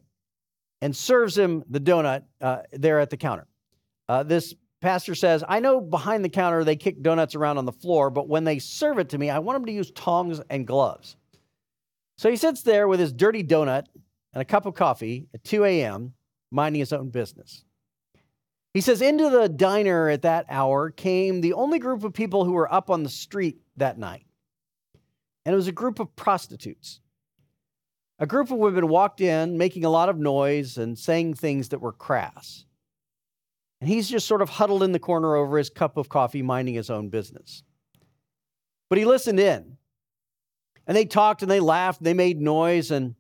and 0.82 0.96
serves 0.96 1.38
him 1.38 1.64
the 1.70 1.80
donut 1.80 2.24
uh, 2.42 2.60
there 2.74 3.00
at 3.00 3.10
the 3.10 3.18
counter. 3.18 3.48
Uh, 4.08 4.24
this 4.24 4.54
pastor 4.82 5.16
says, 5.16 5.44
I 5.48 5.60
know 5.60 5.80
behind 5.80 6.26
the 6.26 6.30
counter 6.30 6.64
they 6.64 6.76
kick 6.76 7.02
donuts 7.02 7.36
around 7.36 7.58
on 7.58 7.66
the 7.66 7.72
floor, 7.72 8.10
but 8.10 8.28
when 8.28 8.44
they 8.44 8.60
serve 8.60 9.00
it 9.00 9.10
to 9.10 9.18
me, 9.18 9.30
I 9.30 9.40
want 9.40 9.58
them 9.58 9.66
to 9.66 9.72
use 9.72 9.92
tongs 9.92 10.42
and 10.50 10.68
gloves. 10.68 11.16
So 12.18 12.30
he 12.30 12.36
sits 12.36 12.62
there 12.62 12.88
with 12.88 13.00
his 13.00 13.14
dirty 13.14 13.44
donut 13.44 13.86
and 14.34 14.42
a 14.42 14.46
cup 14.46 14.66
of 14.66 14.74
coffee 14.74 15.28
at 15.34 15.44
2 15.44 15.66
a.m., 15.66 16.14
minding 16.52 16.80
his 16.80 16.94
own 16.94 17.10
business. 17.10 17.64
He 18.74 18.82
says, 18.82 19.02
Into 19.02 19.30
the 19.30 19.50
diner 19.50 20.10
at 20.10 20.22
that 20.22 20.46
hour 20.50 20.92
came 20.92 21.42
the 21.42 21.54
only 21.54 21.80
group 21.80 22.04
of 22.04 22.14
people 22.14 22.46
who 22.46 22.54
were 22.54 22.72
up 22.74 22.90
on 22.90 23.04
the 23.04 23.10
street 23.10 23.62
that 23.78 23.98
night. 23.98 24.26
And 25.46 25.54
it 25.54 25.56
was 25.56 25.68
a 25.68 25.74
group 25.74 26.00
of 26.00 26.16
prostitutes. 26.16 27.00
A 28.20 28.28
group 28.28 28.52
of 28.52 28.60
women 28.60 28.88
walked 28.88 29.20
in, 29.20 29.58
making 29.58 29.84
a 29.84 29.90
lot 29.90 30.08
of 30.08 30.18
noise 30.18 30.78
and 30.78 30.98
saying 30.98 31.34
things 31.34 31.70
that 31.70 31.82
were 31.82 31.92
crass. 31.92 32.66
And 33.82 33.90
he's 33.90 34.08
just 34.08 34.28
sort 34.28 34.44
of 34.44 34.50
huddled 34.50 34.84
in 34.84 34.92
the 34.92 35.00
corner 35.00 35.36
over 35.36 35.58
his 35.58 35.72
cup 35.72 35.98
of 35.98 36.08
coffee, 36.08 36.44
minding 36.44 36.76
his 36.76 36.92
own 36.92 37.10
business. 37.10 37.64
But 38.90 39.00
he 39.00 39.06
listened 39.06 39.40
in. 39.40 39.78
And 40.86 40.96
they 40.96 41.06
talked 41.06 41.42
and 41.42 41.50
they 41.50 41.60
laughed 41.60 42.00
and 42.00 42.06
they 42.06 42.14
made 42.14 42.40
noise. 42.40 42.92
And 42.92 43.16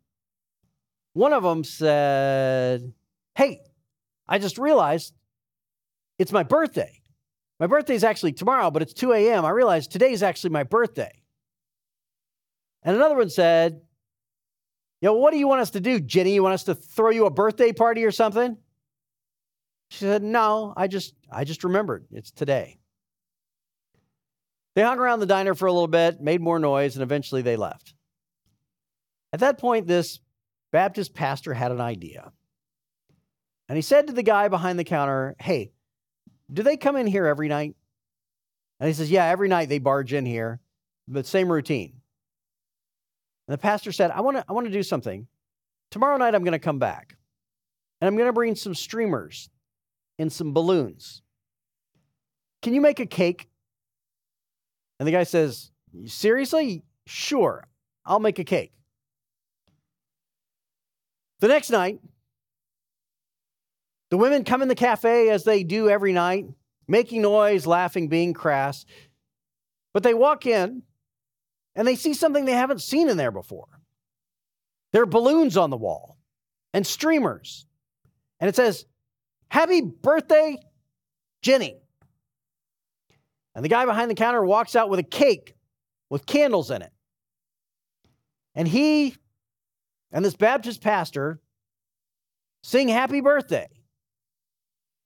one 1.13 1.33
of 1.33 1.41
them 1.41 1.63
said, 1.63 2.93
Hey, 3.35 3.61
I 4.27 4.37
just 4.37 4.59
realized 4.59 5.15
it's 6.21 6.31
my 6.31 6.43
birthday. 6.43 7.01
My 7.59 7.65
birthday 7.65 7.95
is 7.95 8.03
actually 8.03 8.33
tomorrow, 8.33 8.69
but 8.69 8.83
it's 8.83 8.93
2 8.93 9.11
a.m. 9.13 9.43
I 9.43 9.49
realized 9.49 9.91
today 9.91 10.11
is 10.11 10.21
actually 10.21 10.51
my 10.51 10.61
birthday. 10.61 11.11
And 12.83 12.95
another 12.95 13.15
one 13.15 13.31
said, 13.31 13.81
Yo, 15.01 15.13
what 15.13 15.31
do 15.31 15.39
you 15.39 15.47
want 15.47 15.61
us 15.61 15.71
to 15.71 15.79
do, 15.79 15.99
Jenny? 15.99 16.35
You 16.35 16.43
want 16.43 16.53
us 16.53 16.65
to 16.65 16.75
throw 16.75 17.09
you 17.09 17.25
a 17.25 17.31
birthday 17.31 17.73
party 17.73 18.05
or 18.05 18.11
something? 18.11 18.55
She 19.89 19.97
said, 19.97 20.21
No, 20.21 20.75
I 20.77 20.87
just 20.87 21.15
I 21.31 21.43
just 21.43 21.63
remembered. 21.63 22.05
It's 22.11 22.29
today. 22.29 22.77
They 24.75 24.83
hung 24.83 24.99
around 24.99 25.21
the 25.21 25.25
diner 25.25 25.55
for 25.55 25.65
a 25.65 25.73
little 25.73 25.87
bit, 25.87 26.21
made 26.21 26.39
more 26.39 26.59
noise, 26.59 26.95
and 26.95 27.01
eventually 27.01 27.41
they 27.41 27.55
left. 27.55 27.95
At 29.33 29.39
that 29.39 29.57
point, 29.57 29.87
this 29.87 30.19
Baptist 30.71 31.15
pastor 31.15 31.55
had 31.55 31.71
an 31.71 31.81
idea. 31.81 32.31
And 33.67 33.75
he 33.75 33.81
said 33.81 34.05
to 34.07 34.13
the 34.13 34.23
guy 34.23 34.49
behind 34.49 34.77
the 34.77 34.83
counter, 34.83 35.35
Hey, 35.39 35.71
do 36.51 36.63
they 36.63 36.77
come 36.77 36.95
in 36.95 37.07
here 37.07 37.25
every 37.25 37.47
night? 37.47 37.75
And 38.79 38.87
he 38.87 38.93
says, 38.93 39.11
Yeah, 39.11 39.25
every 39.25 39.47
night 39.47 39.69
they 39.69 39.79
barge 39.79 40.13
in 40.13 40.25
here, 40.25 40.59
but 41.07 41.25
same 41.25 41.51
routine. 41.51 42.01
And 43.47 43.53
the 43.53 43.61
pastor 43.61 43.91
said, 43.91 44.11
I 44.11 44.21
want 44.21 44.37
to 44.37 44.45
I 44.47 44.53
want 44.53 44.67
to 44.67 44.73
do 44.73 44.83
something. 44.83 45.27
Tomorrow 45.91 46.17
night 46.17 46.35
I'm 46.35 46.43
going 46.43 46.53
to 46.53 46.59
come 46.59 46.79
back. 46.79 47.17
And 47.99 48.07
I'm 48.07 48.15
going 48.15 48.29
to 48.29 48.33
bring 48.33 48.55
some 48.55 48.73
streamers 48.73 49.49
and 50.17 50.31
some 50.31 50.53
balloons. 50.53 51.21
Can 52.61 52.73
you 52.73 52.81
make 52.81 52.99
a 52.99 53.05
cake? 53.05 53.49
And 54.99 55.07
the 55.07 55.11
guy 55.11 55.23
says, 55.23 55.71
Seriously? 56.05 56.83
Sure, 57.07 57.67
I'll 58.05 58.19
make 58.19 58.39
a 58.39 58.43
cake. 58.43 58.71
The 61.39 61.47
next 61.47 61.71
night, 61.71 61.99
the 64.11 64.17
women 64.17 64.43
come 64.43 64.61
in 64.61 64.67
the 64.67 64.75
cafe 64.75 65.29
as 65.29 65.45
they 65.45 65.63
do 65.63 65.89
every 65.89 66.11
night, 66.11 66.45
making 66.87 67.21
noise, 67.21 67.65
laughing, 67.65 68.09
being 68.09 68.33
crass. 68.33 68.85
But 69.93 70.03
they 70.03 70.13
walk 70.13 70.45
in 70.45 70.83
and 71.75 71.87
they 71.87 71.95
see 71.95 72.13
something 72.13 72.43
they 72.43 72.51
haven't 72.51 72.81
seen 72.81 73.09
in 73.09 73.15
there 73.15 73.31
before. 73.31 73.69
There 74.91 75.01
are 75.01 75.07
balloons 75.07 75.55
on 75.55 75.69
the 75.69 75.77
wall 75.77 76.17
and 76.73 76.85
streamers. 76.85 77.65
And 78.41 78.49
it 78.49 78.55
says, 78.55 78.85
Happy 79.49 79.79
birthday, 79.81 80.57
Jenny. 81.41 81.77
And 83.55 83.63
the 83.63 83.69
guy 83.69 83.85
behind 83.85 84.11
the 84.11 84.15
counter 84.15 84.43
walks 84.43 84.75
out 84.75 84.89
with 84.89 84.99
a 84.99 85.03
cake 85.03 85.55
with 86.09 86.25
candles 86.25 86.69
in 86.69 86.81
it. 86.81 86.91
And 88.55 88.67
he 88.67 89.15
and 90.11 90.23
this 90.23 90.35
Baptist 90.35 90.81
pastor 90.81 91.39
sing 92.61 92.89
happy 92.89 93.21
birthday 93.21 93.67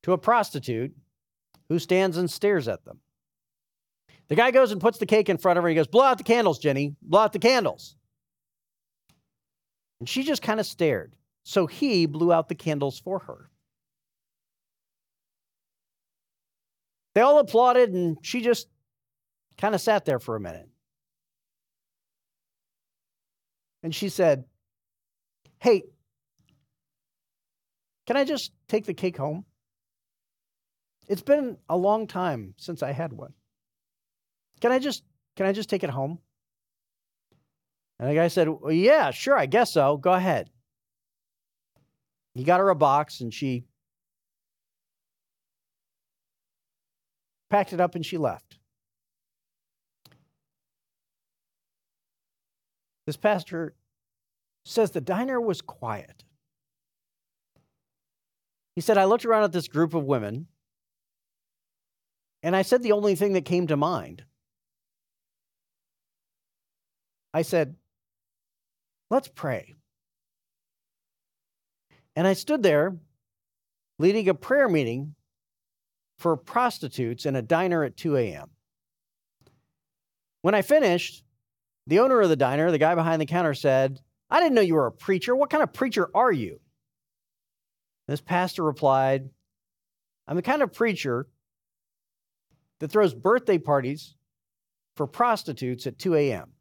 to 0.06 0.14
a 0.14 0.18
prostitute 0.20 0.96
who 1.68 1.80
stands 1.80 2.16
and 2.16 2.30
stares 2.30 2.68
at 2.68 2.86
them. 2.86 3.00
The 4.28 4.36
guy 4.36 4.52
goes 4.52 4.72
and 4.72 4.80
puts 4.80 5.00
the 5.00 5.08
cake 5.08 5.30
in 5.30 5.40
front 5.40 5.58
of 5.58 5.64
her. 5.64 5.70
He 5.70 5.74
goes, 5.74 5.88
Blow 5.88 6.04
out 6.04 6.20
the 6.20 6.24
candles, 6.24 6.60
Jenny. 6.60 6.96
Blow 7.02 7.22
out 7.22 7.34
the 7.34 7.40
candles. 7.40 7.96
And 10.00 10.08
she 10.08 10.22
just 10.22 10.44
kind 10.44 10.60
of 10.60 10.68
stared. 10.68 11.16
So 11.42 11.66
he 11.66 12.06
blew 12.06 12.32
out 12.32 12.50
the 12.50 12.54
candles 12.54 13.00
for 13.00 13.18
her. 13.18 13.50
They 17.16 17.22
all 17.22 17.40
applauded, 17.40 17.92
and 17.92 18.18
she 18.22 18.42
just 18.42 18.68
kind 19.58 19.74
of 19.74 19.82
sat 19.82 20.06
there 20.06 20.20
for 20.20 20.36
a 20.36 20.40
minute. 20.40 20.70
And 23.82 23.94
she 23.96 24.10
said, 24.10 24.46
Hey, 25.58 25.82
can 28.06 28.18
I 28.18 28.24
just 28.24 28.52
take 28.68 28.86
the 28.86 28.94
cake 28.94 29.18
home? 29.18 29.46
It's 31.08 31.22
been 31.22 31.58
a 31.70 31.78
long 31.78 32.08
time 32.08 32.54
since 32.58 32.82
I 32.82 32.92
had 32.92 33.14
one. 33.14 33.34
Can 34.62 34.72
I 34.72 34.80
just 34.80 35.04
can 35.36 35.46
I 35.46 35.52
just 35.52 35.70
take 35.70 35.84
it 35.84 35.90
home? 35.90 36.20
And 38.00 38.10
the 38.10 38.16
guy 38.16 38.28
said, 38.28 38.50
well, 38.50 38.72
Yeah, 38.72 39.12
sure, 39.12 39.38
I 39.38 39.46
guess 39.46 39.72
so. 39.74 39.98
Go 39.98 40.14
ahead. 40.14 40.50
He 42.34 42.44
got 42.44 42.60
her 42.60 42.70
a 42.70 42.76
box 42.76 43.22
and 43.22 43.34
she 43.34 43.66
packed 47.50 47.72
it 47.72 47.80
up 47.80 47.96
and 47.96 48.06
she 48.06 48.18
left. 48.18 48.58
This 53.06 53.18
pastor 53.18 53.76
says 54.66 54.92
the 54.92 55.00
diner 55.00 55.40
was 55.40 55.62
quiet. 55.62 56.24
He 58.76 58.82
said, 58.82 58.98
I 58.98 59.06
looked 59.06 59.26
around 59.26 59.44
at 59.44 59.54
this 59.54 59.68
group 59.68 59.94
of 59.94 60.04
women 60.04 60.48
and 62.46 62.56
I 62.56 62.62
said 62.62 62.84
the 62.84 62.92
only 62.92 63.16
thing 63.16 63.34
that 63.34 63.44
came 63.44 63.66
to 63.68 63.76
mind. 63.76 64.24
I 67.34 67.42
said, 67.42 67.76
Let's 69.10 69.28
pray. 69.28 69.74
And 72.16 72.28
I 72.28 72.34
stood 72.34 72.62
there 72.62 72.98
leading 73.98 74.30
a 74.30 74.36
prayer 74.36 74.70
meeting 74.70 75.16
for 76.20 76.38
prostitutes 76.38 77.26
in 77.26 77.36
a 77.36 77.42
diner 77.42 77.84
at 77.84 77.98
2 77.98 78.16
a.m. 78.16 78.52
When 80.44 80.54
I 80.54 80.62
finished, 80.62 81.24
the 81.88 82.00
owner 82.00 82.22
of 82.22 82.30
the 82.30 82.36
diner, 82.36 82.70
the 82.70 82.78
guy 82.78 82.94
behind 82.94 83.22
the 83.22 83.26
counter, 83.26 83.56
said, 83.56 84.00
I 84.30 84.40
didn't 84.40 84.54
know 84.54 84.62
you 84.62 84.76
were 84.76 84.88
a 84.88 84.92
preacher. 84.92 85.36
What 85.36 85.50
kind 85.50 85.64
of 85.64 85.74
preacher 85.74 86.10
are 86.14 86.32
you? 86.32 86.60
This 88.08 88.22
pastor 88.22 88.62
replied, 88.62 89.32
I'm 90.28 90.36
the 90.36 90.44
kind 90.44 90.62
of 90.62 90.74
preacher 90.74 91.28
that 92.80 92.90
throws 92.90 93.14
birthday 93.14 93.58
parties 93.58 94.16
for 94.96 95.08
prostitutes 95.08 95.88
at 95.88 96.00
2 96.00 96.16
a.m. 96.16 96.52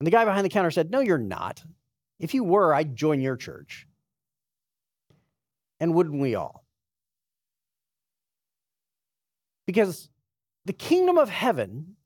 And 0.00 0.06
the 0.06 0.10
guy 0.10 0.24
behind 0.24 0.44
the 0.44 0.50
counter 0.50 0.70
said, 0.70 0.90
No, 0.90 1.00
you're 1.00 1.18
not. 1.18 1.62
If 2.18 2.34
you 2.34 2.44
were, 2.44 2.74
I'd 2.74 2.96
join 2.96 3.20
your 3.20 3.36
church. 3.36 3.86
And 5.80 5.94
wouldn't 5.94 6.20
we 6.20 6.34
all? 6.34 6.64
Because 9.66 10.08
the 10.64 10.72
kingdom 10.72 11.18
of 11.18 11.28
heaven 11.28 11.96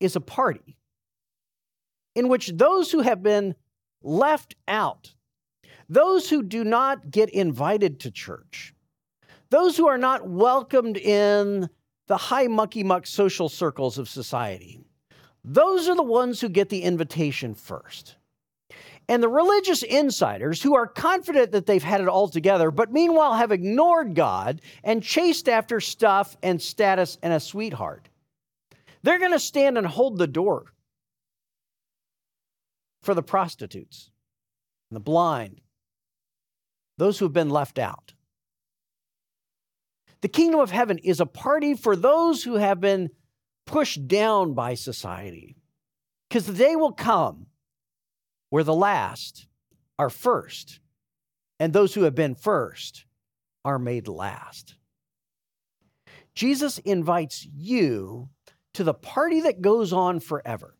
is 0.00 0.16
a 0.16 0.20
party 0.20 0.78
in 2.14 2.28
which 2.28 2.48
those 2.54 2.90
who 2.90 3.00
have 3.00 3.22
been 3.22 3.54
left 4.02 4.54
out, 4.66 5.14
those 5.88 6.28
who 6.28 6.42
do 6.42 6.64
not 6.64 7.10
get 7.10 7.30
invited 7.30 8.00
to 8.00 8.10
church, 8.10 8.74
those 9.50 9.76
who 9.76 9.88
are 9.88 9.98
not 9.98 10.28
welcomed 10.28 10.96
in 10.96 11.68
the 12.06 12.16
high 12.16 12.46
mucky 12.46 12.82
muck 12.82 13.06
social 13.06 13.48
circles 13.48 13.98
of 13.98 14.08
society, 14.08 14.80
those 15.44 15.88
are 15.88 15.96
the 15.96 16.02
ones 16.02 16.40
who 16.40 16.48
get 16.48 16.68
the 16.68 16.82
invitation 16.82 17.54
first. 17.54 18.16
And 19.08 19.22
the 19.22 19.28
religious 19.28 19.82
insiders 19.82 20.60
who 20.60 20.76
are 20.76 20.86
confident 20.86 21.52
that 21.52 21.64
they've 21.64 21.82
had 21.82 22.02
it 22.02 22.08
all 22.08 22.28
together, 22.28 22.70
but 22.70 22.92
meanwhile 22.92 23.34
have 23.34 23.52
ignored 23.52 24.14
God 24.14 24.60
and 24.84 25.02
chased 25.02 25.48
after 25.48 25.80
stuff 25.80 26.36
and 26.42 26.60
status 26.60 27.16
and 27.22 27.32
a 27.32 27.40
sweetheart, 27.40 28.10
they're 29.02 29.18
going 29.18 29.32
to 29.32 29.38
stand 29.38 29.78
and 29.78 29.86
hold 29.86 30.18
the 30.18 30.26
door 30.26 30.66
for 33.02 33.14
the 33.14 33.22
prostitutes 33.22 34.10
and 34.90 34.96
the 34.96 35.00
blind, 35.00 35.62
those 36.98 37.18
who 37.18 37.24
have 37.24 37.32
been 37.32 37.48
left 37.48 37.78
out. 37.78 38.12
The 40.20 40.28
kingdom 40.28 40.60
of 40.60 40.70
heaven 40.70 40.98
is 40.98 41.20
a 41.20 41.26
party 41.26 41.74
for 41.74 41.94
those 41.94 42.42
who 42.42 42.54
have 42.54 42.80
been 42.80 43.10
pushed 43.66 44.08
down 44.08 44.54
by 44.54 44.74
society, 44.74 45.56
because 46.28 46.46
the 46.46 46.52
day 46.52 46.74
will 46.74 46.92
come 46.92 47.46
where 48.50 48.64
the 48.64 48.74
last 48.74 49.46
are 49.98 50.10
first, 50.10 50.80
and 51.60 51.72
those 51.72 51.94
who 51.94 52.02
have 52.02 52.14
been 52.14 52.34
first 52.34 53.04
are 53.64 53.78
made 53.78 54.08
last. 54.08 54.74
Jesus 56.34 56.78
invites 56.78 57.46
you 57.54 58.28
to 58.74 58.84
the 58.84 58.94
party 58.94 59.40
that 59.40 59.60
goes 59.60 59.92
on 59.92 60.20
forever. 60.20 60.74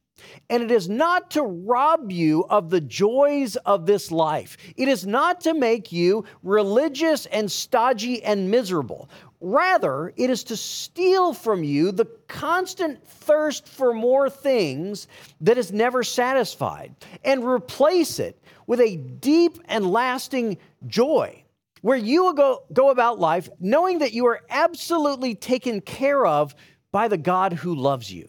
And 0.51 0.63
it 0.65 0.71
is 0.73 0.89
not 0.89 1.31
to 1.33 1.43
rob 1.43 2.11
you 2.11 2.45
of 2.51 2.71
the 2.71 2.81
joys 2.81 3.55
of 3.57 3.87
this 3.87 4.11
life. 4.11 4.57
It 4.77 4.89
is 4.89 5.07
not 5.07 5.41
to 5.43 5.55
make 5.55 5.93
you 5.93 6.25
religious 6.43 7.27
and 7.27 7.51
stodgy 7.51 8.23
and 8.25 8.51
miserable. 8.51 9.09
Rather, 9.41 10.13
it 10.17 10.31
is 10.31 10.45
to 10.45 10.57
steal 10.57 11.33
from 11.33 11.63
you 11.63 11.93
the 11.93 12.07
constant 12.27 13.07
thirst 13.07 13.69
for 13.69 13.95
more 13.95 14.29
things 14.29 15.07
that 15.41 15.59
is 15.59 15.73
never 15.73 16.03
satisfied 16.03 16.95
and 17.25 17.45
replace 17.45 18.19
it 18.19 18.43
with 18.67 18.81
a 18.81 18.97
deep 18.97 19.61
and 19.67 19.91
lasting 19.91 20.59
joy 20.87 21.45
where 21.83 21.97
you 21.97 22.25
will 22.25 22.33
go, 22.33 22.63
go 22.73 22.91
about 22.91 23.21
life 23.21 23.49
knowing 23.61 24.01
that 24.01 24.13
you 24.13 24.27
are 24.27 24.41
absolutely 24.51 25.35
taken 25.35 25.81
care 25.81 26.27
of 26.27 26.55
by 26.91 27.07
the 27.07 27.19
God 27.19 27.53
who 27.53 27.75
loves 27.75 28.13
you. 28.13 28.29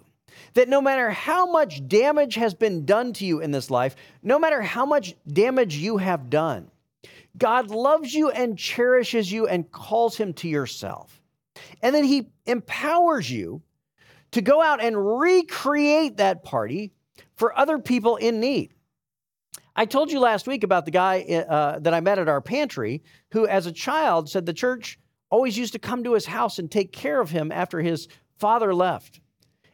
That 0.53 0.69
no 0.69 0.79
matter 0.79 1.09
how 1.09 1.51
much 1.51 1.87
damage 1.87 2.35
has 2.35 2.53
been 2.53 2.85
done 2.85 3.13
to 3.13 3.25
you 3.25 3.39
in 3.39 3.51
this 3.51 3.71
life, 3.71 3.95
no 4.21 4.37
matter 4.37 4.61
how 4.61 4.85
much 4.85 5.15
damage 5.27 5.75
you 5.75 5.97
have 5.97 6.29
done, 6.29 6.69
God 7.39 7.71
loves 7.71 8.13
you 8.13 8.29
and 8.29 8.57
cherishes 8.57 9.31
you 9.31 9.47
and 9.47 9.71
calls 9.71 10.17
him 10.17 10.33
to 10.33 10.47
yourself. 10.47 11.21
And 11.81 11.95
then 11.95 12.03
he 12.03 12.29
empowers 12.45 13.31
you 13.31 13.61
to 14.31 14.41
go 14.41 14.61
out 14.61 14.81
and 14.83 15.19
recreate 15.19 16.17
that 16.17 16.43
party 16.43 16.91
for 17.35 17.57
other 17.57 17.79
people 17.79 18.17
in 18.17 18.39
need. 18.39 18.73
I 19.75 19.85
told 19.85 20.11
you 20.11 20.19
last 20.19 20.45
week 20.45 20.63
about 20.63 20.85
the 20.85 20.91
guy 20.91 21.21
uh, 21.21 21.79
that 21.79 21.93
I 21.93 22.01
met 22.01 22.19
at 22.19 22.27
our 22.27 22.41
pantry 22.41 23.01
who, 23.31 23.47
as 23.47 23.65
a 23.65 23.71
child, 23.71 24.29
said 24.29 24.45
the 24.45 24.53
church 24.53 24.99
always 25.29 25.57
used 25.57 25.73
to 25.73 25.79
come 25.79 26.03
to 26.03 26.13
his 26.13 26.25
house 26.25 26.59
and 26.59 26.69
take 26.69 26.91
care 26.91 27.21
of 27.21 27.29
him 27.29 27.51
after 27.51 27.79
his 27.79 28.07
father 28.37 28.73
left. 28.73 29.21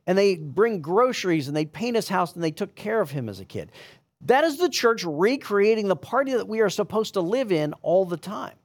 And 0.05 0.17
they 0.17 0.35
bring 0.35 0.81
groceries 0.81 1.47
and 1.47 1.57
they 1.57 1.65
paint 1.65 1.95
his 1.95 2.09
house 2.09 2.35
and 2.35 2.43
they 2.43 2.51
took 2.51 2.75
care 2.75 3.01
of 3.01 3.11
him 3.11 3.27
as 3.27 3.39
a 3.39 3.45
kid. 3.45 3.71
That 4.25 4.43
is 4.43 4.57
the 4.57 4.69
church 4.69 5.03
recreating 5.03 5.87
the 5.87 5.95
party 5.95 6.33
that 6.33 6.47
we 6.47 6.61
are 6.61 6.69
supposed 6.69 7.13
to 7.13 7.21
live 7.21 7.51
in 7.51 7.73
all 7.81 8.05
the 8.05 8.17
time. 8.17 8.55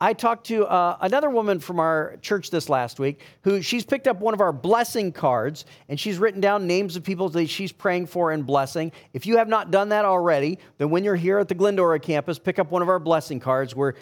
I 0.00 0.14
talked 0.14 0.46
to 0.46 0.64
uh, 0.66 0.96
another 1.00 1.28
woman 1.28 1.60
from 1.60 1.78
our 1.80 2.16
church 2.22 2.50
this 2.50 2.68
last 2.68 2.98
week 2.98 3.20
who 3.42 3.60
she's 3.60 3.84
picked 3.84 4.06
up 4.06 4.20
one 4.20 4.32
of 4.32 4.40
our 4.40 4.52
blessing 4.52 5.12
cards 5.12 5.66
and 5.88 5.98
she's 5.98 6.18
written 6.18 6.40
down 6.40 6.66
names 6.66 6.96
of 6.96 7.02
people 7.02 7.28
that 7.30 7.48
she's 7.48 7.72
praying 7.72 8.06
for 8.06 8.32
and 8.32 8.46
blessing. 8.46 8.92
If 9.12 9.26
you 9.26 9.36
have 9.36 9.48
not 9.48 9.70
done 9.70 9.90
that 9.90 10.04
already, 10.04 10.58
then 10.78 10.88
when 10.88 11.04
you're 11.04 11.16
here 11.16 11.38
at 11.38 11.48
the 11.48 11.54
Glendora 11.54 11.98
campus, 12.00 12.38
pick 12.38 12.58
up 12.58 12.70
one 12.70 12.80
of 12.80 12.88
our 12.88 13.00
blessing 13.00 13.40
cards 13.40 13.74
We're 13.74 13.94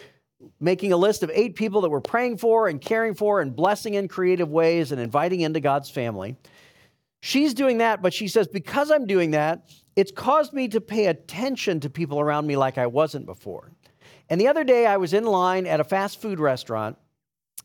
making 0.59 0.93
a 0.93 0.97
list 0.97 1.23
of 1.23 1.31
eight 1.33 1.55
people 1.55 1.81
that 1.81 1.89
we're 1.89 1.99
praying 1.99 2.37
for 2.37 2.67
and 2.67 2.79
caring 2.79 3.15
for 3.15 3.41
and 3.41 3.55
blessing 3.55 3.95
in 3.95 4.07
creative 4.07 4.49
ways 4.49 4.91
and 4.91 5.01
inviting 5.01 5.41
into 5.41 5.59
God's 5.59 5.89
family. 5.89 6.35
She's 7.21 7.55
doing 7.55 7.79
that, 7.79 8.03
but 8.03 8.13
she 8.13 8.27
says, 8.27 8.47
because 8.47 8.91
I'm 8.91 9.07
doing 9.07 9.31
that, 9.31 9.67
it's 9.97 10.11
caused 10.11 10.53
me 10.53 10.67
to 10.67 10.79
pay 10.79 11.07
attention 11.07 11.79
to 11.79 11.89
people 11.89 12.19
around 12.19 12.45
me 12.45 12.55
like 12.55 12.77
I 12.77 12.85
wasn't 12.85 13.25
before. 13.25 13.71
And 14.29 14.39
the 14.39 14.47
other 14.47 14.63
day, 14.63 14.85
I 14.85 14.97
was 14.97 15.11
in 15.11 15.25
line 15.25 15.65
at 15.65 15.79
a 15.79 15.83
fast 15.83 16.21
food 16.21 16.39
restaurant, 16.39 16.97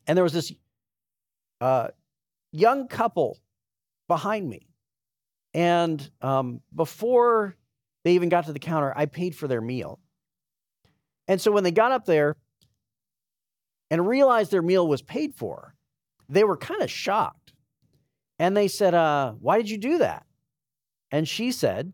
and 0.06 0.16
there 0.16 0.24
was 0.24 0.32
this 0.32 0.50
uh, 1.60 1.88
young 2.50 2.88
couple 2.88 3.38
behind 4.08 4.48
me. 4.48 4.66
And 5.52 6.10
um, 6.22 6.62
before 6.74 7.54
they 8.02 8.14
even 8.14 8.30
got 8.30 8.46
to 8.46 8.54
the 8.54 8.58
counter, 8.58 8.94
I 8.96 9.04
paid 9.04 9.36
for 9.36 9.46
their 9.46 9.60
meal. 9.60 10.00
And 11.28 11.38
so 11.38 11.52
when 11.52 11.64
they 11.64 11.70
got 11.70 11.92
up 11.92 12.06
there 12.06 12.36
and 13.90 14.08
realized 14.08 14.50
their 14.50 14.62
meal 14.62 14.88
was 14.88 15.02
paid 15.02 15.34
for, 15.34 15.74
they 16.30 16.44
were 16.44 16.56
kind 16.56 16.80
of 16.80 16.90
shocked. 16.90 17.52
And 18.38 18.56
they 18.56 18.68
said, 18.68 18.94
uh, 18.94 19.32
Why 19.32 19.58
did 19.58 19.68
you 19.68 19.76
do 19.76 19.98
that? 19.98 20.24
And 21.10 21.28
she 21.28 21.52
said, 21.52 21.92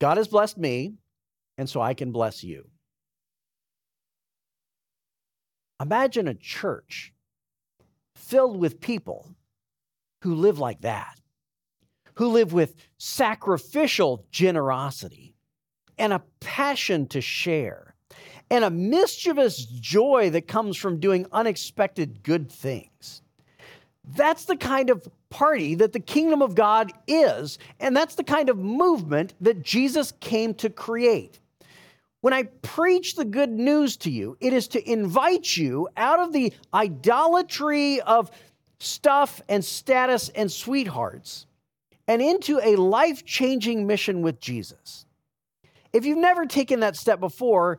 God 0.00 0.16
has 0.16 0.28
blessed 0.28 0.58
me, 0.58 0.94
and 1.58 1.68
so 1.68 1.80
I 1.80 1.94
can 1.94 2.12
bless 2.12 2.44
you. 2.44 2.68
Imagine 5.80 6.28
a 6.28 6.34
church 6.34 7.12
filled 8.14 8.58
with 8.58 8.80
people 8.80 9.34
who 10.22 10.34
live 10.34 10.58
like 10.58 10.80
that, 10.80 11.20
who 12.14 12.28
live 12.28 12.52
with 12.52 12.74
sacrificial 12.98 14.26
generosity 14.30 15.34
and 15.98 16.12
a 16.12 16.22
passion 16.40 17.06
to 17.08 17.20
share 17.20 17.94
and 18.50 18.64
a 18.64 18.70
mischievous 18.70 19.64
joy 19.64 20.30
that 20.30 20.46
comes 20.46 20.76
from 20.76 21.00
doing 21.00 21.26
unexpected 21.32 22.22
good 22.22 22.50
things. 22.50 23.22
That's 24.06 24.44
the 24.44 24.56
kind 24.56 24.90
of 24.90 25.06
party 25.30 25.74
that 25.76 25.92
the 25.92 26.00
kingdom 26.00 26.40
of 26.40 26.54
God 26.54 26.92
is, 27.06 27.58
and 27.80 27.96
that's 27.96 28.14
the 28.14 28.24
kind 28.24 28.48
of 28.48 28.56
movement 28.56 29.34
that 29.40 29.62
Jesus 29.62 30.12
came 30.20 30.54
to 30.54 30.70
create. 30.70 31.40
When 32.20 32.32
I 32.32 32.44
preach 32.44 33.14
the 33.14 33.24
good 33.24 33.50
news 33.50 33.96
to 33.98 34.10
you, 34.10 34.36
it 34.40 34.52
is 34.52 34.68
to 34.68 34.90
invite 34.90 35.56
you 35.56 35.88
out 35.96 36.20
of 36.20 36.32
the 36.32 36.52
idolatry 36.72 38.00
of 38.00 38.30
stuff 38.78 39.40
and 39.48 39.64
status 39.64 40.28
and 40.30 40.50
sweethearts 40.50 41.46
and 42.08 42.22
into 42.22 42.60
a 42.62 42.76
life 42.76 43.24
changing 43.24 43.86
mission 43.86 44.22
with 44.22 44.40
Jesus. 44.40 45.06
If 45.92 46.04
you've 46.04 46.18
never 46.18 46.46
taken 46.46 46.80
that 46.80 46.96
step 46.96 47.20
before, 47.20 47.78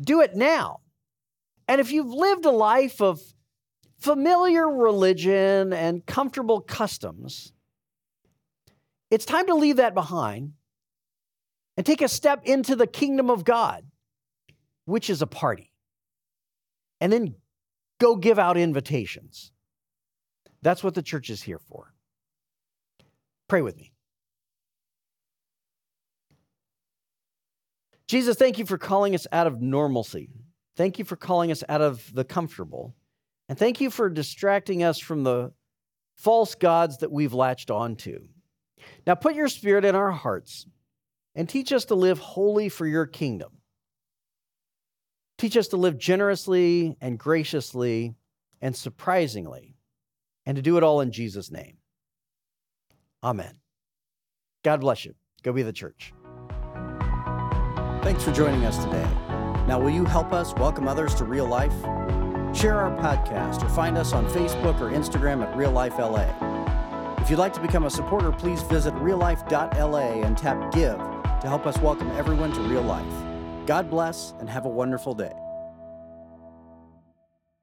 do 0.00 0.20
it 0.20 0.36
now. 0.36 0.80
And 1.68 1.80
if 1.80 1.92
you've 1.92 2.12
lived 2.12 2.44
a 2.46 2.50
life 2.50 3.00
of 3.00 3.20
familiar 4.00 4.68
religion 4.68 5.72
and 5.72 6.04
comfortable 6.04 6.60
customs, 6.60 7.52
it's 9.10 9.24
time 9.24 9.46
to 9.46 9.54
leave 9.54 9.76
that 9.76 9.94
behind 9.94 10.54
and 11.76 11.84
take 11.84 12.02
a 12.02 12.08
step 12.08 12.44
into 12.44 12.74
the 12.76 12.86
kingdom 12.86 13.30
of 13.30 13.44
God, 13.44 13.84
which 14.86 15.10
is 15.10 15.22
a 15.22 15.26
party. 15.26 15.72
And 17.00 17.12
then 17.12 17.34
go 17.98 18.16
give 18.16 18.38
out 18.38 18.56
invitations. 18.56 19.52
That's 20.62 20.84
what 20.84 20.94
the 20.94 21.02
church 21.02 21.30
is 21.30 21.42
here 21.42 21.58
for. 21.58 21.94
Pray 23.48 23.62
with 23.62 23.76
me. 23.76 23.92
Jesus, 28.06 28.36
thank 28.36 28.58
you 28.58 28.66
for 28.66 28.76
calling 28.76 29.14
us 29.14 29.26
out 29.32 29.46
of 29.46 29.60
normalcy. 29.62 30.30
Thank 30.76 30.98
you 30.98 31.04
for 31.04 31.16
calling 31.16 31.50
us 31.50 31.62
out 31.68 31.80
of 31.80 32.12
the 32.12 32.24
comfortable. 32.24 32.94
And 33.50 33.58
thank 33.58 33.80
you 33.80 33.90
for 33.90 34.08
distracting 34.08 34.84
us 34.84 35.00
from 35.00 35.24
the 35.24 35.52
false 36.14 36.54
gods 36.54 36.98
that 36.98 37.10
we've 37.10 37.34
latched 37.34 37.68
onto. 37.68 38.20
Now 39.08 39.16
put 39.16 39.34
your 39.34 39.48
spirit 39.48 39.84
in 39.84 39.96
our 39.96 40.12
hearts 40.12 40.66
and 41.34 41.48
teach 41.48 41.72
us 41.72 41.86
to 41.86 41.96
live 41.96 42.20
wholly 42.20 42.68
for 42.68 42.86
your 42.86 43.06
kingdom. 43.06 43.50
Teach 45.36 45.56
us 45.56 45.66
to 45.68 45.76
live 45.76 45.98
generously 45.98 46.96
and 47.00 47.18
graciously 47.18 48.14
and 48.62 48.76
surprisingly, 48.76 49.74
and 50.46 50.54
to 50.54 50.62
do 50.62 50.76
it 50.76 50.84
all 50.84 51.00
in 51.00 51.10
Jesus' 51.10 51.50
name. 51.50 51.78
Amen. 53.24 53.56
God 54.62 54.80
bless 54.80 55.04
you. 55.04 55.16
Go 55.42 55.52
be 55.52 55.64
the 55.64 55.72
church. 55.72 56.14
Thanks 58.04 58.22
for 58.22 58.30
joining 58.30 58.64
us 58.64 58.78
today. 58.84 59.08
Now, 59.66 59.80
will 59.80 59.90
you 59.90 60.04
help 60.04 60.32
us 60.32 60.54
welcome 60.54 60.86
others 60.86 61.16
to 61.16 61.24
real 61.24 61.48
life? 61.48 61.74
Share 62.52 62.80
our 62.80 62.90
podcast 62.98 63.62
or 63.62 63.68
find 63.68 63.96
us 63.96 64.12
on 64.12 64.26
Facebook 64.26 64.80
or 64.80 64.90
Instagram 64.90 65.42
at 65.46 65.56
Real 65.56 65.70
Life 65.70 65.98
LA. 65.98 66.26
If 67.20 67.30
you'd 67.30 67.38
like 67.38 67.52
to 67.52 67.60
become 67.60 67.84
a 67.84 67.90
supporter, 67.90 68.32
please 68.32 68.62
visit 68.62 68.92
reallife.la 68.94 69.98
and 69.98 70.36
tap 70.36 70.72
Give 70.72 70.96
to 70.96 71.48
help 71.48 71.66
us 71.66 71.78
welcome 71.78 72.10
everyone 72.12 72.52
to 72.52 72.60
real 72.62 72.82
life. 72.82 73.06
God 73.66 73.88
bless 73.88 74.34
and 74.40 74.50
have 74.50 74.64
a 74.64 74.68
wonderful 74.68 75.14
day. 75.14 75.32